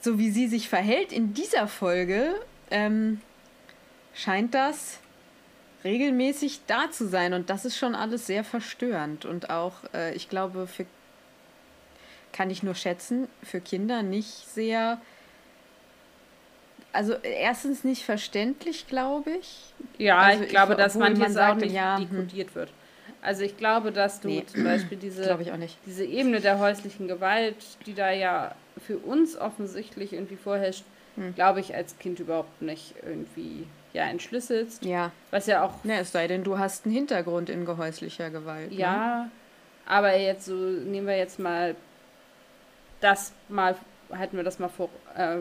[0.01, 2.35] so wie sie sich verhält in dieser Folge,
[2.71, 3.21] ähm,
[4.15, 4.99] scheint das
[5.85, 7.33] regelmäßig da zu sein.
[7.33, 9.25] Und das ist schon alles sehr verstörend.
[9.25, 10.87] Und auch, äh, ich glaube, für
[12.33, 15.01] kann ich nur schätzen, für Kinder nicht sehr.
[16.93, 19.75] Also erstens nicht verständlich, glaube ich.
[19.99, 22.71] Ja, also ich glaube, ich, dass manches man auch nicht ja, dekodiert wird.
[23.23, 24.45] Also ich glaube, dass du nee.
[24.47, 25.39] zum Beispiel diese,
[25.87, 27.57] diese Ebene der häuslichen Gewalt,
[27.87, 28.55] die da ja
[28.85, 30.85] für uns offensichtlich irgendwie vorherrscht,
[31.17, 31.35] hm.
[31.35, 34.85] glaube ich als Kind überhaupt nicht irgendwie ja entschlüsselst.
[34.85, 35.13] Ja.
[35.31, 35.85] Was ja auch.
[35.85, 38.73] Ja, es sei denn, du hast einen Hintergrund in gehäuslicher Gewalt.
[38.73, 39.31] Ja, ne?
[39.87, 41.75] aber jetzt so, nehmen wir jetzt mal
[43.01, 43.75] das mal,
[44.13, 45.39] halten wir das mal vor, äh,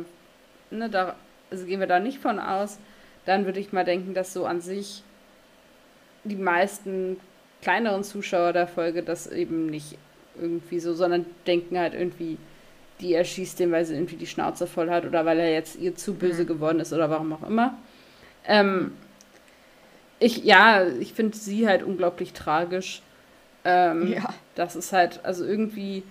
[0.71, 1.15] ne, da,
[1.51, 2.79] also gehen wir da nicht von aus,
[3.25, 5.03] dann würde ich mal denken, dass so an sich
[6.23, 7.17] die meisten
[7.61, 9.97] kleineren Zuschauer der Folge das eben nicht
[10.39, 12.37] irgendwie so, sondern denken halt irgendwie,
[13.01, 15.95] die erschießt den, weil sie irgendwie die Schnauze voll hat oder weil er jetzt ihr
[15.95, 16.47] zu böse mhm.
[16.47, 17.77] geworden ist oder warum auch immer.
[18.45, 18.93] Ähm,
[20.19, 23.01] ich, ja, ich finde sie halt unglaublich tragisch.
[23.63, 24.33] Ähm, ja.
[24.55, 26.03] Das ist halt, also irgendwie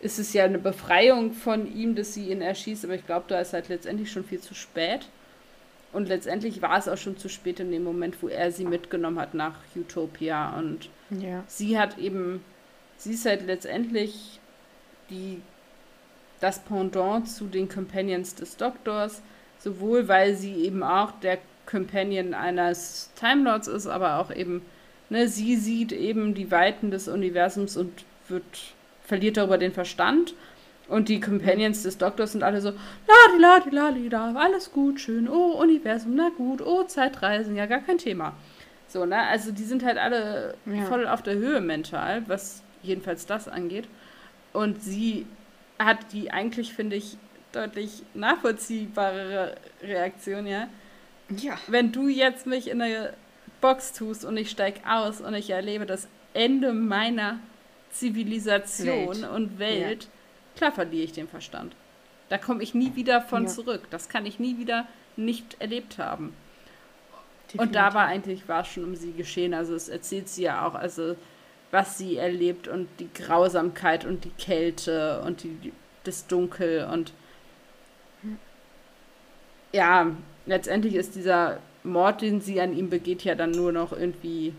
[0.00, 3.40] ist es ja eine Befreiung von ihm, dass sie ihn erschießt, aber ich glaube, da
[3.40, 5.08] ist halt letztendlich schon viel zu spät.
[5.92, 9.18] Und letztendlich war es auch schon zu spät in dem Moment, wo er sie mitgenommen
[9.18, 10.58] hat nach Utopia.
[10.58, 11.42] Und ja.
[11.46, 12.44] sie hat eben,
[12.98, 14.40] sie ist halt letztendlich
[15.08, 15.40] die,
[16.40, 19.22] das Pendant zu den Companions des Doktors,
[19.58, 24.62] sowohl weil sie eben auch der Companion eines Time Lords ist, aber auch eben,
[25.10, 28.44] ne, sie sieht eben die Weiten des Universums und wird,
[29.04, 30.34] verliert darüber den Verstand.
[30.88, 35.28] Und die Companions des Doktors sind alle so, ladi, ladi, ladi, da, alles gut, schön,
[35.28, 38.34] oh, Universum, na gut, oh, Zeitreisen, ja, gar kein Thema.
[38.86, 40.84] So, ne, also die sind halt alle ja.
[40.84, 43.88] voll auf der Höhe mental, was jedenfalls das angeht.
[44.52, 45.26] Und sie
[45.78, 47.18] hat die eigentlich, finde ich,
[47.52, 50.68] deutlich nachvollziehbare Reaktion, ja.
[51.28, 51.58] Ja.
[51.66, 53.12] Wenn du jetzt mich in eine
[53.60, 57.40] Box tust und ich steige aus und ich erlebe das Ende meiner
[57.90, 59.30] Zivilisation Welt.
[59.30, 60.10] und Welt, ja.
[60.56, 61.74] klar verliere ich den Verstand.
[62.28, 63.48] Da komme ich nie wieder von ja.
[63.48, 63.86] zurück.
[63.90, 66.34] Das kann ich nie wieder nicht erlebt haben.
[67.46, 67.60] Definitiv.
[67.60, 69.54] Und da war eigentlich war schon um sie geschehen.
[69.54, 71.16] Also es erzählt sie ja auch, also
[71.70, 75.72] was sie erlebt und die Grausamkeit und die Kälte und die,
[76.04, 77.12] das Dunkel und
[79.72, 80.10] ja,
[80.46, 84.54] letztendlich ist dieser Mord, den sie an ihm begeht, ja dann nur noch irgendwie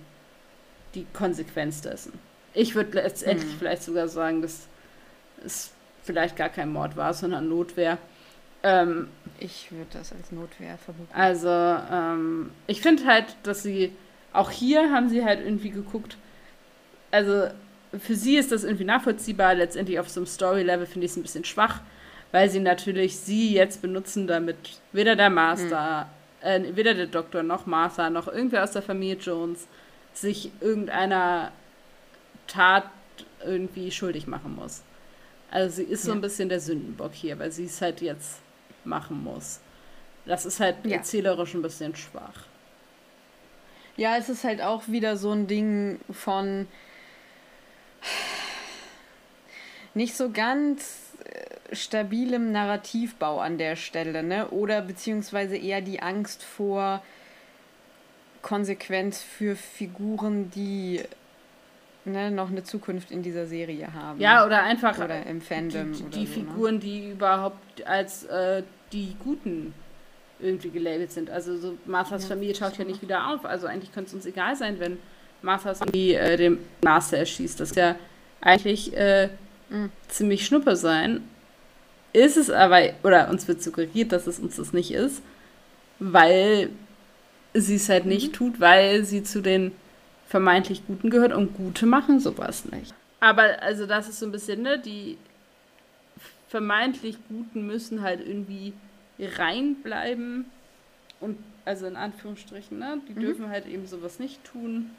[0.96, 2.14] die Konsequenz dessen.
[2.54, 3.58] Ich würde letztendlich mhm.
[3.58, 4.68] vielleicht sogar sagen, dass
[5.46, 5.72] es
[6.04, 7.98] vielleicht gar kein Mord war, sondern Notwehr.
[8.64, 9.10] Ähm,
[9.40, 11.14] ich würde das als Notwehr vermuten.
[11.14, 13.92] Also, ähm, ich finde halt, dass sie,
[14.34, 16.18] auch hier haben sie halt irgendwie geguckt,
[17.12, 17.48] also
[17.98, 21.22] für sie ist das irgendwie nachvollziehbar, letztendlich auf so einem Story-Level finde ich es ein
[21.22, 21.82] bisschen schwach,
[22.32, 24.58] weil sie natürlich sie jetzt benutzen, damit
[24.92, 26.10] weder der Master,
[26.42, 26.48] mhm.
[26.48, 29.68] äh, weder der Doktor noch Martha noch irgendwer aus der Familie Jones
[30.14, 31.52] sich irgendeiner
[32.48, 32.90] Tat
[33.46, 34.82] irgendwie schuldig machen muss.
[35.52, 38.40] Also sie ist so ein bisschen der Sündenbock hier, weil sie es halt jetzt
[38.84, 39.60] machen muss.
[40.26, 40.98] Das ist halt ja.
[40.98, 42.46] erzählerisch ein bisschen schwach.
[43.96, 46.68] Ja, es ist halt auch wieder so ein Ding von
[49.94, 51.07] nicht so ganz
[51.72, 54.50] stabilem Narrativbau an der Stelle, ne?
[54.50, 57.02] Oder beziehungsweise eher die Angst vor
[58.42, 61.02] Konsequenz für Figuren, die
[62.06, 64.20] ne, noch eine Zukunft in dieser Serie haben.
[64.20, 66.28] Ja, oder einfach oder im Fandom die, die so, ne?
[66.28, 66.80] Figuren, ne?
[66.80, 69.74] die überhaupt als äh, die Guten
[70.40, 71.30] irgendwie gelabelt sind.
[71.30, 73.44] Also so Marthas ja, Familie taucht ja nicht wieder auf.
[73.44, 74.98] Also eigentlich könnte es uns egal sein, wenn
[75.42, 77.60] Marthas Familie äh, den Master erschießt.
[77.60, 77.96] Das ist ja
[78.40, 79.30] eigentlich äh,
[79.70, 79.92] mhm.
[80.08, 81.22] ziemlich schnuppe sein
[82.14, 85.22] ist es aber, oder uns wird suggeriert, dass es uns das nicht ist,
[86.00, 86.70] weil
[87.54, 88.34] sie es halt nicht mhm.
[88.34, 89.72] tut, weil sie zu den
[90.28, 92.94] vermeintlich Guten gehört und Gute machen sowas nicht.
[93.20, 95.18] Aber also das ist so ein bisschen, ne, die
[96.50, 98.74] vermeintlich Guten müssen halt irgendwie
[99.20, 100.46] reinbleiben
[101.20, 103.20] und also in Anführungsstrichen, ne, die mhm.
[103.20, 104.92] dürfen halt eben sowas nicht tun.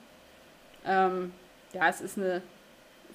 [0.84, 1.32] Ähm,
[1.72, 2.42] ja, es ist eine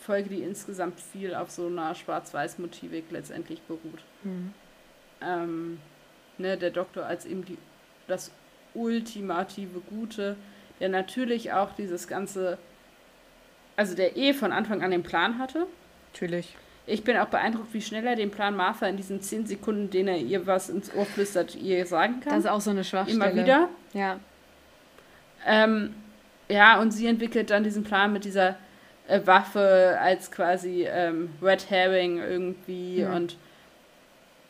[0.03, 4.03] Folge, die insgesamt viel auf so einer Schwarz-Weiß-Motivik letztendlich beruht.
[4.23, 4.53] Mhm.
[5.21, 5.79] Ähm,
[6.37, 7.57] ne, der Doktor als eben die,
[8.07, 8.31] das
[8.73, 10.35] ultimative Gute,
[10.79, 12.57] der natürlich auch dieses ganze,
[13.75, 15.67] also der eh von Anfang an den Plan hatte.
[16.11, 16.55] Natürlich.
[16.85, 20.09] Ich bin auch beeindruckt, wie schnell er den Plan Martha in diesen zehn Sekunden, den
[20.09, 22.33] er ihr was ins Ohr flüstert, ihr sagen kann.
[22.33, 23.31] Das ist auch so eine Schwachstelle.
[23.31, 23.69] Immer wieder.
[23.93, 24.19] Ja.
[25.45, 25.93] Ähm,
[26.49, 28.57] ja, und sie entwickelt dann diesen Plan mit dieser
[29.07, 32.99] Waffe als quasi ähm, Red Herring irgendwie.
[32.99, 33.15] Ja.
[33.15, 33.37] Und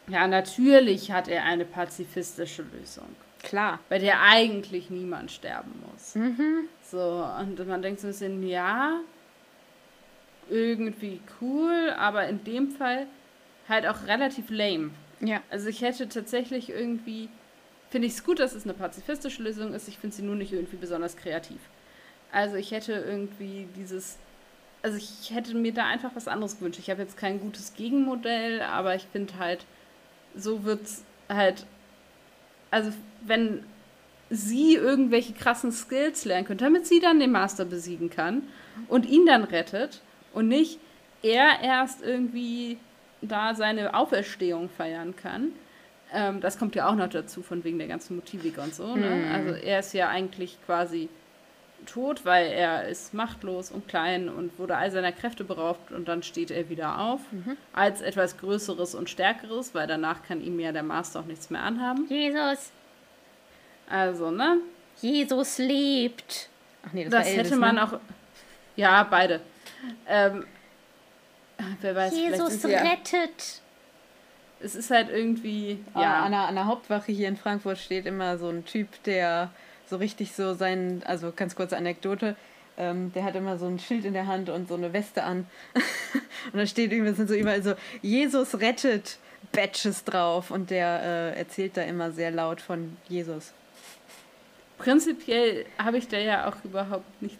[0.07, 3.15] ja, natürlich hat er eine pazifistische Lösung.
[3.41, 3.79] Klar.
[3.89, 6.15] Bei der eigentlich niemand sterben muss.
[6.15, 6.69] Mhm.
[6.89, 8.99] So, und man denkt so ein bisschen, ja,
[10.49, 13.07] irgendwie cool, aber in dem Fall
[13.67, 14.91] halt auch relativ lame.
[15.19, 15.41] Ja.
[15.49, 17.29] Also ich hätte tatsächlich irgendwie,
[17.89, 20.51] finde ich es gut, dass es eine pazifistische Lösung ist, ich finde sie nur nicht
[20.51, 21.59] irgendwie besonders kreativ.
[22.31, 24.17] Also ich hätte irgendwie dieses,
[24.83, 26.79] also ich hätte mir da einfach was anderes gewünscht.
[26.79, 29.65] Ich habe jetzt kein gutes Gegenmodell, aber ich finde halt,
[30.35, 31.65] so wird es halt,
[32.69, 33.63] also wenn
[34.29, 38.43] sie irgendwelche krassen Skills lernen könnte, damit sie dann den Master besiegen kann
[38.89, 40.01] und ihn dann rettet
[40.33, 40.79] und nicht
[41.21, 42.77] er erst irgendwie
[43.21, 45.53] da seine Auferstehung feiern kann.
[46.11, 48.95] Ähm, das kommt ja auch noch dazu, von wegen der ganzen Motivik und so.
[48.95, 49.09] Ne?
[49.09, 49.31] Mhm.
[49.31, 51.07] Also er ist ja eigentlich quasi
[51.85, 56.23] tot, weil er ist machtlos und klein und wurde all seiner Kräfte beraubt und dann
[56.23, 57.57] steht er wieder auf mhm.
[57.73, 61.61] als etwas Größeres und Stärkeres, weil danach kann ihm ja der Master auch nichts mehr
[61.61, 62.07] anhaben.
[62.07, 62.71] Jesus.
[63.89, 64.57] Also, ne?
[65.01, 66.49] Jesus lebt.
[66.87, 67.83] Ach nee, das, das Elvis, hätte man ne?
[67.83, 67.99] auch.
[68.75, 69.41] Ja, beide.
[70.07, 70.45] Ähm,
[71.81, 73.61] wer weiß, Jesus rettet.
[74.59, 75.83] Es ist halt irgendwie.
[75.93, 76.23] Ah, ja.
[76.23, 79.51] An der, an der Hauptwache hier in Frankfurt steht immer so ein Typ, der
[79.89, 82.35] so richtig so sein, also ganz kurze Anekdote,
[82.77, 85.47] ähm, der hat immer so ein Schild in der Hand und so eine Weste an.
[86.51, 89.17] und da steht irgendwie, sind so überall so, Jesus rettet
[89.51, 93.53] Badges drauf und der äh, erzählt da immer sehr laut von Jesus.
[94.77, 97.39] Prinzipiell habe ich da ja auch überhaupt nichts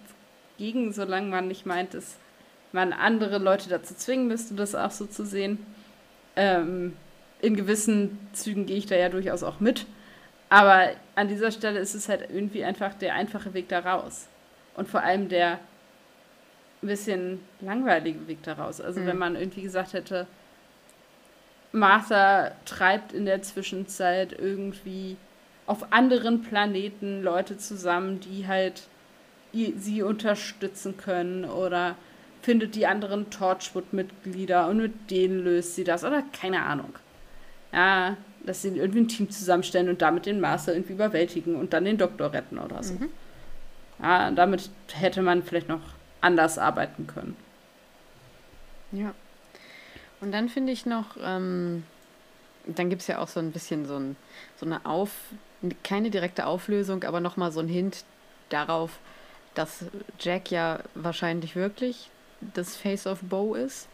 [0.57, 2.17] gegen, solange man nicht meint, dass
[2.71, 5.65] man andere Leute dazu zwingen müsste, das auch so zu sehen.
[6.35, 6.93] Ähm,
[7.41, 9.85] in gewissen Zügen gehe ich da ja durchaus auch mit.
[10.53, 14.27] Aber an dieser Stelle ist es halt irgendwie einfach der einfache Weg da raus.
[14.75, 15.53] Und vor allem der
[16.83, 18.79] ein bisschen langweilige Weg da raus.
[18.79, 19.07] Also mhm.
[19.07, 20.27] wenn man irgendwie gesagt hätte,
[21.71, 25.17] Martha treibt in der Zwischenzeit irgendwie
[25.65, 28.83] auf anderen Planeten Leute zusammen, die halt
[29.53, 31.95] sie unterstützen können oder
[32.43, 36.93] findet die anderen Torchwood-Mitglieder und mit denen löst sie das oder keine Ahnung.
[37.71, 41.85] Ja, dass sie irgendwie ein Team zusammenstellen und damit den Master irgendwie überwältigen und dann
[41.85, 42.95] den Doktor retten oder so.
[42.95, 43.09] Mhm.
[44.01, 45.81] Ja, damit hätte man vielleicht noch
[46.21, 47.35] anders arbeiten können.
[48.91, 49.13] Ja.
[50.21, 51.83] Und dann finde ich noch, ähm,
[52.65, 54.15] dann gibt es ja auch so ein bisschen so, ein,
[54.55, 55.11] so eine Auf,
[55.83, 58.05] keine direkte Auflösung, aber nochmal so ein Hint
[58.49, 58.99] darauf,
[59.53, 59.85] dass
[60.19, 62.09] Jack ja wahrscheinlich wirklich
[62.53, 63.87] das Face of Bo ist.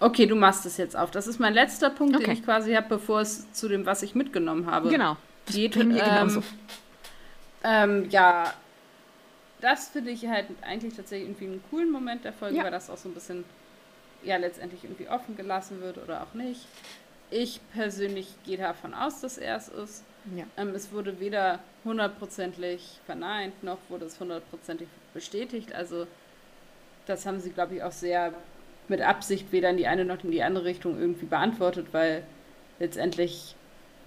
[0.00, 1.10] Okay, du machst es jetzt auf.
[1.10, 2.24] Das ist mein letzter Punkt, okay.
[2.24, 5.18] den ich quasi habe, bevor es zu dem, was ich mitgenommen habe, genau.
[5.46, 5.76] geht.
[5.76, 6.42] Ähm, genauso.
[7.62, 8.54] Ähm, ja,
[9.60, 12.64] das finde ich halt eigentlich tatsächlich irgendwie einen coolen Moment der Folge, ja.
[12.64, 13.44] weil das auch so ein bisschen,
[14.22, 16.66] ja, letztendlich irgendwie offen gelassen wird oder auch nicht.
[17.30, 20.04] Ich persönlich gehe davon aus, dass er es ist.
[20.34, 20.44] Ja.
[20.56, 25.74] Ähm, es wurde weder hundertprozentig verneint, noch wurde es hundertprozentig bestätigt.
[25.74, 26.06] Also,
[27.06, 28.32] das haben sie, glaube ich, auch sehr
[28.90, 32.22] mit Absicht weder in die eine noch in die andere Richtung irgendwie beantwortet, weil
[32.78, 33.54] letztendlich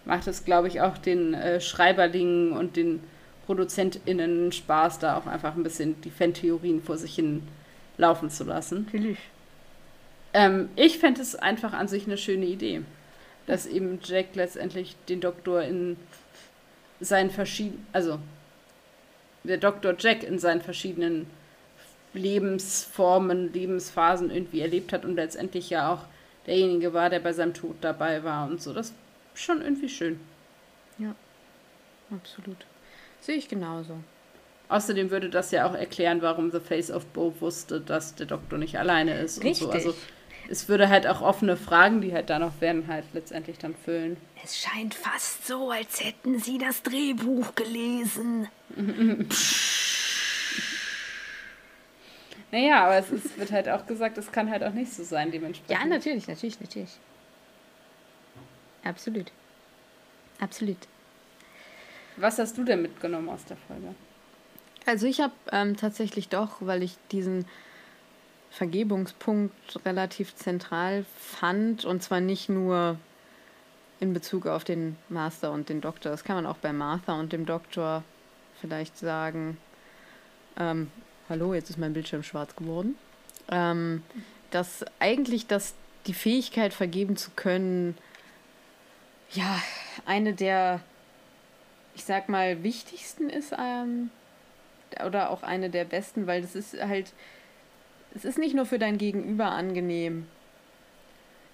[0.05, 3.01] macht es, glaube ich, auch den äh, Schreiberlingen und den
[3.45, 7.43] ProduzentInnen Spaß, da auch einfach ein bisschen die Fan-Theorien vor sich hin
[7.97, 8.85] laufen zu lassen.
[8.85, 9.17] Natürlich.
[10.33, 12.81] Ähm, ich fände es einfach an sich eine schöne Idee,
[13.47, 15.97] dass eben Jack letztendlich den Doktor in
[16.99, 18.19] seinen verschiedenen, also
[19.43, 21.27] der Doktor Jack in seinen verschiedenen
[22.13, 26.05] Lebensformen, Lebensphasen irgendwie erlebt hat und letztendlich ja auch
[26.45, 28.73] derjenige war, der bei seinem Tod dabei war und so.
[28.73, 28.95] Das ist
[29.43, 30.19] schon irgendwie schön.
[30.99, 31.15] Ja,
[32.11, 32.65] absolut.
[33.19, 33.97] Sehe ich genauso.
[34.69, 38.57] Außerdem würde das ja auch erklären, warum The Face of Bo wusste, dass der Doktor
[38.57, 39.67] nicht alleine ist Richtig.
[39.67, 39.71] und so.
[39.71, 39.95] Also
[40.49, 44.17] es würde halt auch offene Fragen, die halt da noch werden, halt letztendlich dann füllen.
[44.43, 48.49] Es scheint fast so, als hätten sie das Drehbuch gelesen.
[52.53, 55.31] Naja, aber es ist, wird halt auch gesagt, es kann halt auch nicht so sein,
[55.31, 55.71] dementsprechend.
[55.71, 56.99] Ja, natürlich, natürlich, natürlich.
[58.83, 59.31] Absolut.
[60.39, 60.77] Absolut.
[62.17, 63.95] Was hast du denn mitgenommen aus der Folge?
[64.85, 67.47] Also ich habe ähm, tatsächlich doch, weil ich diesen
[68.51, 72.99] Vergebungspunkt relativ zentral fand und zwar nicht nur
[73.99, 76.11] in Bezug auf den Master und den Doktor.
[76.11, 78.03] Das kann man auch bei Martha und dem Doktor
[78.61, 79.57] vielleicht sagen.
[80.59, 80.91] Ähm,
[81.29, 82.95] hallo, jetzt ist mein Bildschirm schwarz geworden,
[83.49, 84.03] ähm,
[84.51, 85.73] dass eigentlich das,
[86.05, 87.97] die Fähigkeit vergeben zu können,
[89.31, 89.61] ja,
[90.05, 90.81] eine der,
[91.95, 94.09] ich sag mal, wichtigsten ist, ähm,
[95.05, 97.13] oder auch eine der besten, weil das ist halt,
[98.13, 100.27] es ist nicht nur für dein Gegenüber angenehm.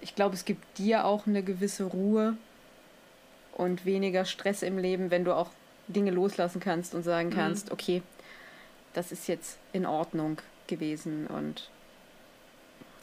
[0.02, 2.36] Ich glaube, es gibt dir auch eine gewisse Ruhe
[3.54, 5.52] und weniger Stress im Leben, wenn du auch
[5.88, 7.34] Dinge loslassen kannst und sagen mhm.
[7.34, 7.74] kannst, mhm.
[7.74, 8.02] okay,
[9.00, 11.70] das ist jetzt in Ordnung gewesen und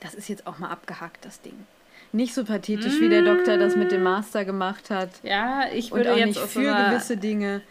[0.00, 1.66] das ist jetzt auch mal abgehakt, das Ding.
[2.12, 3.00] Nicht so pathetisch, mm.
[3.00, 5.08] wie der Doktor das mit dem Master gemacht hat.
[5.22, 7.62] Ja, ich würde und auch jetzt nicht für so gewisse Dinge.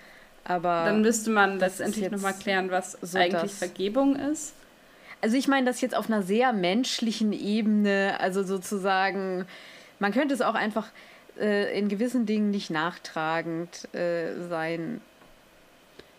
[0.43, 3.59] Aber dann müsste man letztendlich nochmal klären, was so eigentlich das.
[3.59, 4.55] Vergebung ist.
[5.21, 9.45] Also ich meine das jetzt auf einer sehr menschlichen Ebene, also sozusagen,
[9.99, 10.88] man könnte es auch einfach
[11.39, 15.01] äh, in gewissen Dingen nicht nachtragend äh, sein.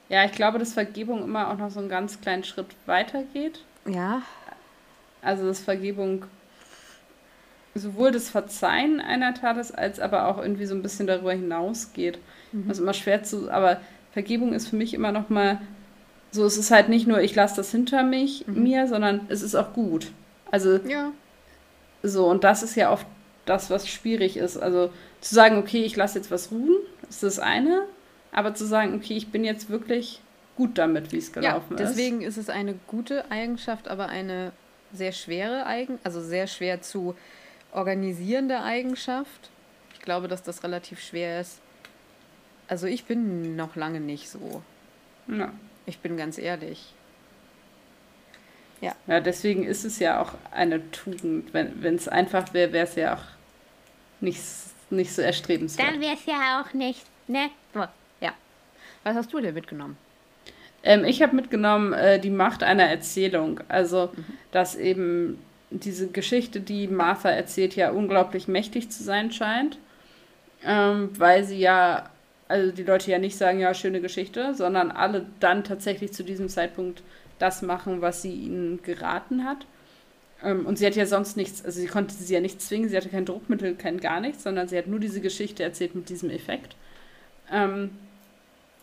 [0.08, 3.60] Ja, ich glaube, dass Vergebung immer auch noch so einen ganz kleinen Schritt weitergeht.
[3.86, 4.22] Ja.
[5.22, 6.26] Also dass Vergebung
[7.74, 12.18] sowohl das Verzeihen einer Tat ist, als aber auch irgendwie so ein bisschen darüber hinausgeht.
[12.52, 12.68] Mhm.
[12.68, 13.80] Was immer schwer zu, aber
[14.12, 15.60] Vergebung ist für mich immer noch mal
[16.30, 18.62] so, es ist halt nicht nur, ich lasse das hinter mich, mhm.
[18.62, 20.12] mir, sondern es ist auch gut.
[20.50, 21.12] Also, ja.
[22.02, 23.06] so, und das ist ja oft
[23.46, 24.56] das, was schwierig ist.
[24.56, 24.90] Also,
[25.20, 26.76] zu sagen, okay, ich lasse jetzt was ruhen,
[27.08, 27.82] ist das eine,
[28.36, 30.20] aber zu sagen, okay, ich bin jetzt wirklich
[30.56, 31.96] gut damit, wie es gelaufen ja, deswegen ist.
[31.96, 34.52] Deswegen ist es eine gute Eigenschaft, aber eine
[34.92, 37.16] sehr schwere Eigenschaft, also sehr schwer zu
[37.72, 39.50] organisierende Eigenschaft.
[39.94, 41.60] Ich glaube, dass das relativ schwer ist.
[42.68, 44.62] Also ich bin noch lange nicht so.
[45.28, 45.52] Ja.
[45.86, 46.92] Ich bin ganz ehrlich.
[48.82, 48.94] Ja.
[49.06, 51.54] Ja, deswegen ist es ja auch eine Tugend.
[51.54, 53.24] Wenn es einfach wäre, wäre es ja auch
[54.20, 54.42] nicht,
[54.90, 55.88] nicht so erstrebenswert.
[55.88, 57.48] Dann wäre es ja auch nicht, ne?
[59.06, 59.96] Was hast du denn mitgenommen?
[60.82, 63.60] Ähm, ich habe mitgenommen äh, die Macht einer Erzählung.
[63.68, 64.24] Also, mhm.
[64.50, 65.38] dass eben
[65.70, 69.78] diese Geschichte, die Martha erzählt, ja unglaublich mächtig zu sein scheint,
[70.64, 72.10] ähm, weil sie ja,
[72.48, 76.48] also die Leute ja nicht sagen, ja, schöne Geschichte, sondern alle dann tatsächlich zu diesem
[76.48, 77.04] Zeitpunkt
[77.38, 79.66] das machen, was sie ihnen geraten hat.
[80.42, 82.96] Ähm, und sie hat ja sonst nichts, also sie konnte sie ja nicht zwingen, sie
[82.96, 86.30] hatte kein Druckmittel, kein gar nichts, sondern sie hat nur diese Geschichte erzählt mit diesem
[86.30, 86.74] Effekt.
[87.52, 87.90] Ähm,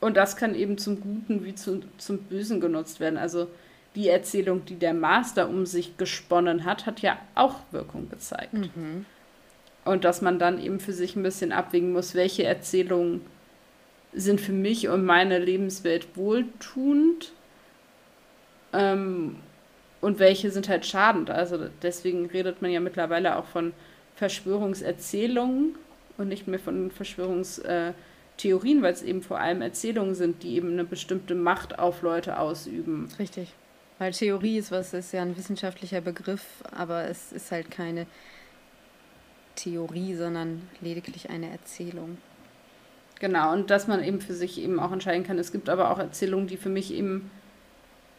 [0.04, 3.18] und das kann eben zum Guten wie zu, zum Bösen genutzt werden.
[3.18, 3.48] Also
[3.96, 8.54] die Erzählung, die der Master um sich gesponnen hat, hat ja auch Wirkung gezeigt.
[8.54, 9.06] Mhm.
[9.86, 13.22] Und dass man dann eben für sich ein bisschen abwägen muss, welche Erzählungen
[14.12, 17.32] sind für mich und meine Lebenswelt wohltuend
[18.74, 19.38] ähm,
[20.02, 21.30] und welche sind halt schadend.
[21.30, 23.72] Also deswegen redet man ja mittlerweile auch von
[24.16, 25.76] Verschwörungserzählungen
[26.18, 26.92] und nicht mehr von
[28.38, 32.40] Verschwörungstheorien, weil es eben vor allem Erzählungen sind, die eben eine bestimmte Macht auf Leute
[32.40, 33.10] ausüben.
[33.20, 33.54] Richtig.
[34.00, 38.08] Weil Theorie ist was, ist ja ein wissenschaftlicher Begriff, aber es ist halt keine
[39.56, 42.18] Theorie, sondern lediglich eine Erzählung.
[43.20, 45.38] Genau, und dass man eben für sich eben auch entscheiden kann.
[45.38, 47.32] Es gibt aber auch Erzählungen, die für mich eben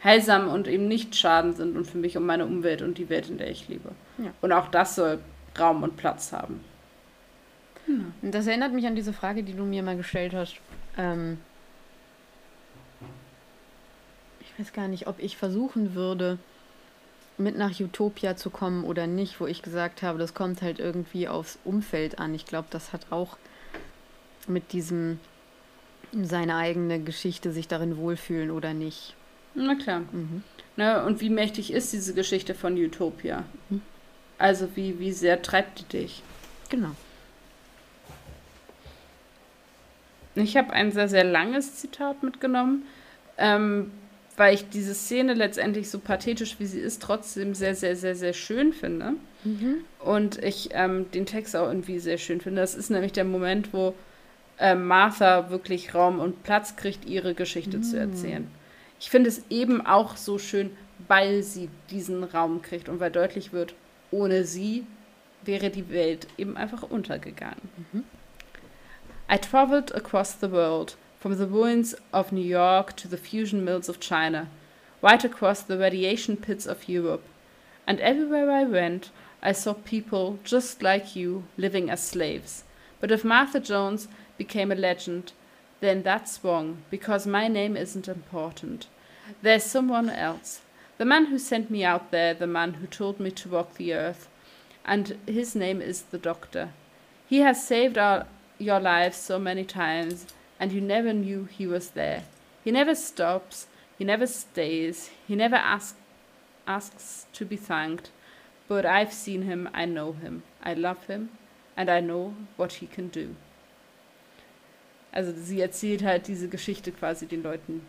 [0.03, 3.29] heilsam und eben nicht schaden sind und für mich um meine Umwelt und die Welt,
[3.29, 3.91] in der ich lebe.
[4.19, 4.33] Ja.
[4.41, 5.19] Und auch das soll
[5.59, 6.61] Raum und Platz haben.
[7.87, 8.05] Genau.
[8.23, 10.57] Und das erinnert mich an diese Frage, die du mir mal gestellt hast.
[10.97, 11.39] Ähm,
[14.41, 16.39] ich weiß gar nicht, ob ich versuchen würde,
[17.37, 21.27] mit nach Utopia zu kommen oder nicht, wo ich gesagt habe, das kommt halt irgendwie
[21.29, 22.35] aufs Umfeld an.
[22.35, 23.37] Ich glaube, das hat auch
[24.47, 25.19] mit diesem
[26.23, 29.15] seine eigene Geschichte sich darin wohlfühlen oder nicht.
[29.55, 30.03] Na klar.
[30.13, 30.43] Mhm.
[30.77, 33.45] Na, und wie mächtig ist diese Geschichte von Utopia?
[33.69, 33.83] Mhm.
[34.39, 36.23] Also wie, wie sehr treibt die dich?
[36.69, 36.91] Genau.
[40.35, 42.85] Ich habe ein sehr, sehr langes Zitat mitgenommen.
[43.37, 43.91] Ähm,
[44.37, 48.33] weil ich diese Szene letztendlich so pathetisch wie sie ist, trotzdem sehr, sehr, sehr, sehr
[48.33, 49.15] schön finde.
[49.45, 49.85] Mhm.
[50.01, 52.61] Und ich ähm, den Text auch irgendwie sehr schön finde.
[52.61, 53.95] Das ist nämlich der Moment, wo
[54.59, 57.83] äh, Martha wirklich Raum und Platz kriegt, ihre Geschichte mhm.
[57.83, 58.49] zu erzählen.
[58.99, 60.71] Ich finde es eben auch so schön,
[61.07, 63.75] weil sie diesen Raum kriegt und weil deutlich wird,
[64.11, 64.87] ohne sie
[65.45, 67.61] wäre die Welt eben einfach untergegangen.
[67.93, 68.05] Mhm.
[69.29, 73.89] I traveled across the world from the ruins of New York to the fusion mills
[73.89, 74.49] of China,
[75.01, 77.25] right across the radiation pits of Europe.
[77.87, 79.11] And everywhere I went,
[79.43, 82.65] I saw people just like you living as slaves.
[83.01, 84.09] But if Martha Jones
[84.39, 85.33] became a legend,
[85.81, 88.87] then that's wrong, because my name isn't important.
[89.43, 90.61] There's someone else.
[90.97, 93.93] The man who sent me out there, the man who told me to walk the
[93.95, 94.29] earth.
[94.85, 96.71] And his name is the Doctor.
[97.27, 98.27] He has saved our,
[98.59, 100.27] your lives so many times
[100.59, 102.25] and you never knew he was there.
[102.65, 103.67] He never stops,
[103.99, 105.97] he never stays, he never ask,
[106.67, 108.11] asks to be thanked.
[108.67, 111.31] But I've seen him, I know him, I love him,
[111.77, 113.37] and I know what he can do.
[115.13, 117.83] Also sie erzählt halt diese Geschichte quasi den Leuten,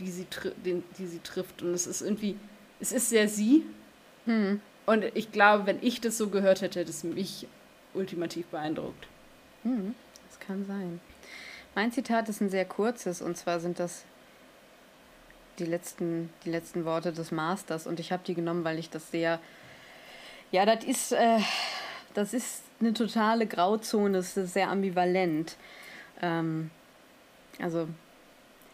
[0.00, 0.26] die sie,
[0.64, 1.62] den, die sie trifft.
[1.62, 2.36] Und es ist irgendwie,
[2.80, 3.64] es ist sehr sie.
[4.24, 4.60] Hm.
[4.86, 7.46] Und ich glaube, wenn ich das so gehört hätte, hätte es mich
[7.94, 9.06] ultimativ beeindruckt.
[9.62, 9.94] Hm.
[10.46, 11.00] Kann sein.
[11.74, 14.04] Mein Zitat ist ein sehr kurzes und zwar sind das
[15.58, 19.10] die letzten, die letzten Worte des Masters und ich habe die genommen, weil ich das
[19.10, 19.40] sehr,
[20.50, 21.38] ja, das ist, äh,
[22.14, 25.56] das ist eine totale Grauzone, es ist sehr ambivalent.
[26.20, 26.70] Ähm,
[27.60, 27.88] also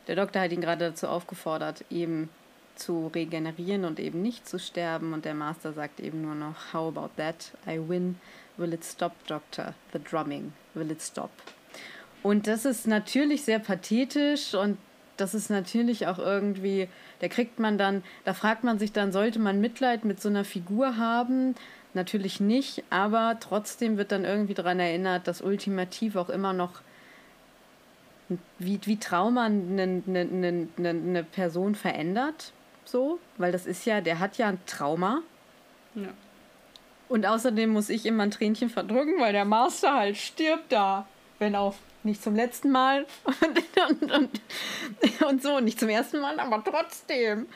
[0.07, 2.29] der Doktor hat ihn gerade dazu aufgefordert, eben
[2.75, 5.13] zu regenerieren und eben nicht zu sterben.
[5.13, 7.53] Und der Master sagt eben nur noch, How about that?
[7.67, 8.19] I win.
[8.57, 9.75] Will it stop, Doctor?
[9.93, 10.53] The drumming.
[10.75, 11.31] Will it stop?
[12.23, 14.79] Und das ist natürlich sehr pathetisch und
[15.17, 16.89] das ist natürlich auch irgendwie,
[17.21, 20.45] da kriegt man dann, da fragt man sich dann, sollte man Mitleid mit so einer
[20.45, 21.55] Figur haben?
[21.93, 26.83] Natürlich nicht, aber trotzdem wird dann irgendwie daran erinnert, dass ultimativ auch immer noch
[28.59, 32.53] wie, wie Trauma eine, eine, eine, eine Person verändert,
[32.85, 35.23] so, weil das ist ja, der hat ja ein Trauma.
[35.95, 36.09] Ja.
[37.09, 41.09] Und außerdem muss ich immer ein Tränchen verdrücken, weil der Master halt stirbt da,
[41.41, 46.39] wenn auch nicht zum letzten Mal und, und, und, und so, nicht zum ersten Mal,
[46.41, 47.47] aber trotzdem.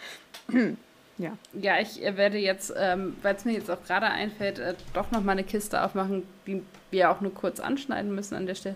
[1.17, 1.39] Ja.
[1.53, 5.23] Ja, ich werde jetzt, ähm, weil es mir jetzt auch gerade einfällt, äh, doch noch
[5.23, 8.75] mal eine Kiste aufmachen, die wir auch nur kurz anschneiden müssen an der Stelle.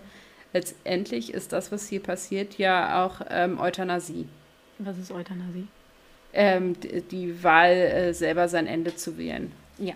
[0.53, 4.27] Letztendlich ist das, was hier passiert, ja auch ähm, Euthanasie.
[4.79, 5.67] Was ist Euthanasie?
[6.31, 9.51] Ähm, die, die, Wahl, äh, selber sein Ende zu wählen.
[9.77, 9.95] Ja.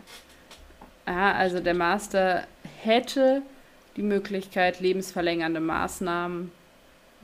[1.08, 2.46] Ja, also der Master
[2.82, 3.42] hätte
[3.96, 6.52] die Möglichkeit, lebensverlängernde Maßnahmen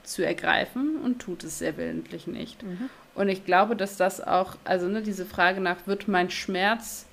[0.04, 2.64] zu ergreifen und tut es sehr willentlich nicht.
[2.64, 2.90] Mhm.
[3.16, 7.06] Und ich glaube, dass das auch, also ne, diese Frage nach, wird mein Schmerz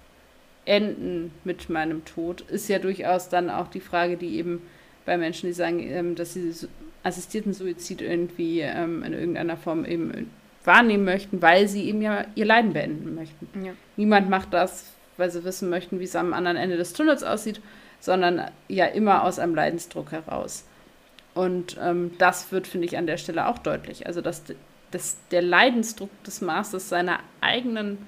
[0.65, 4.63] enden mit meinem Tod, ist ja durchaus dann auch die Frage, die eben
[5.05, 6.53] bei Menschen, die sagen, ähm, dass sie
[7.03, 10.31] assistierten Suizid irgendwie ähm, in irgendeiner Form eben
[10.65, 13.49] wahrnehmen möchten, weil sie eben ja ihr Leiden beenden möchten.
[13.65, 13.73] Ja.
[13.97, 17.61] Niemand macht das, weil sie wissen möchten, wie es am anderen Ende des Tunnels aussieht,
[18.01, 20.65] sondern ja immer aus einem Leidensdruck heraus.
[21.35, 24.07] Und ähm, das wird, finde ich, an der Stelle auch deutlich.
[24.07, 24.43] Also, dass,
[24.91, 27.99] dass der Leidensdruck des Masters seiner eigenen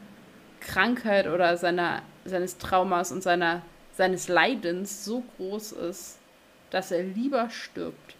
[0.60, 3.62] Krankheit oder seiner, seines Traumas und seiner,
[3.92, 6.18] seines Leidens so groß ist,
[6.70, 8.16] dass er lieber stirbt,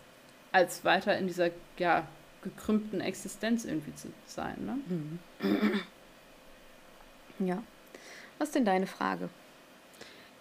[0.53, 2.07] als weiter in dieser ja,
[2.43, 4.57] gekrümmten Existenz irgendwie zu sein.
[4.65, 4.79] Ne?
[5.41, 5.81] Mhm.
[7.47, 7.63] Ja.
[8.39, 9.29] Was ist denn deine Frage?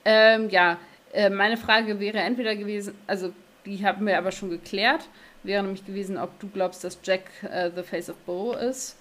[0.05, 0.77] Ähm, ja,
[1.13, 3.33] äh, meine Frage wäre entweder gewesen, also
[3.65, 5.09] die haben wir aber schon geklärt,
[5.43, 8.97] wäre nämlich gewesen, ob du glaubst, dass Jack äh, the Face of Bo ist.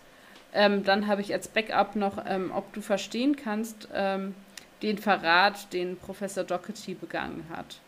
[0.53, 4.35] Ähm, dann habe ich als Backup noch, ähm, ob du verstehen kannst, ähm,
[4.83, 7.81] den Verrat, den Professor Doherty begangen hat.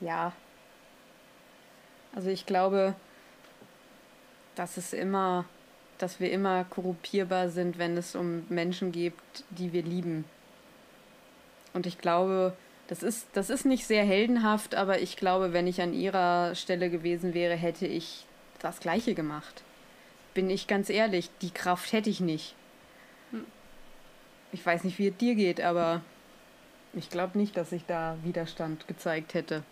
[0.00, 0.32] Ja.
[2.14, 2.94] Also ich glaube,
[4.54, 5.44] dass es immer,
[5.98, 9.14] dass wir immer korruptierbar sind, wenn es um Menschen geht,
[9.50, 10.24] die wir lieben.
[11.72, 12.54] Und ich glaube,
[12.90, 16.90] das ist, das ist nicht sehr heldenhaft, aber ich glaube, wenn ich an ihrer Stelle
[16.90, 18.26] gewesen wäre, hätte ich
[18.58, 19.62] das Gleiche gemacht.
[20.34, 22.56] Bin ich ganz ehrlich, die Kraft hätte ich nicht.
[23.30, 23.44] Hm.
[24.50, 26.00] Ich weiß nicht, wie es dir geht, aber
[26.92, 29.62] ich glaube nicht, dass ich da Widerstand gezeigt hätte.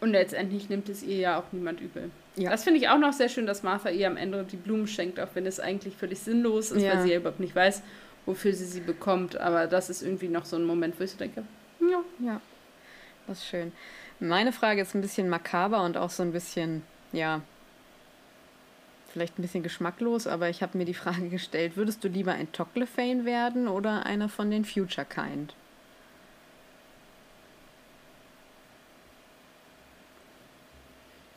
[0.00, 2.10] Und letztendlich nimmt es ihr ja auch niemand übel.
[2.36, 2.48] Ja.
[2.48, 5.20] Das finde ich auch noch sehr schön, dass Martha ihr am Ende die Blumen schenkt,
[5.20, 6.94] auch wenn es eigentlich völlig sinnlos ist, ja.
[6.94, 7.82] weil sie ja überhaupt nicht weiß,
[8.24, 9.36] wofür sie sie bekommt.
[9.36, 11.44] Aber das ist irgendwie noch so ein Moment, wo ich so denke,
[11.80, 12.02] ja.
[12.18, 12.40] Ja,
[13.26, 13.72] das ist schön.
[14.20, 17.42] Meine Frage ist ein bisschen makaber und auch so ein bisschen, ja,
[19.12, 22.52] vielleicht ein bisschen geschmacklos, aber ich habe mir die Frage gestellt, würdest du lieber ein
[22.52, 25.54] Tocklefane werden oder einer von den Future Kind?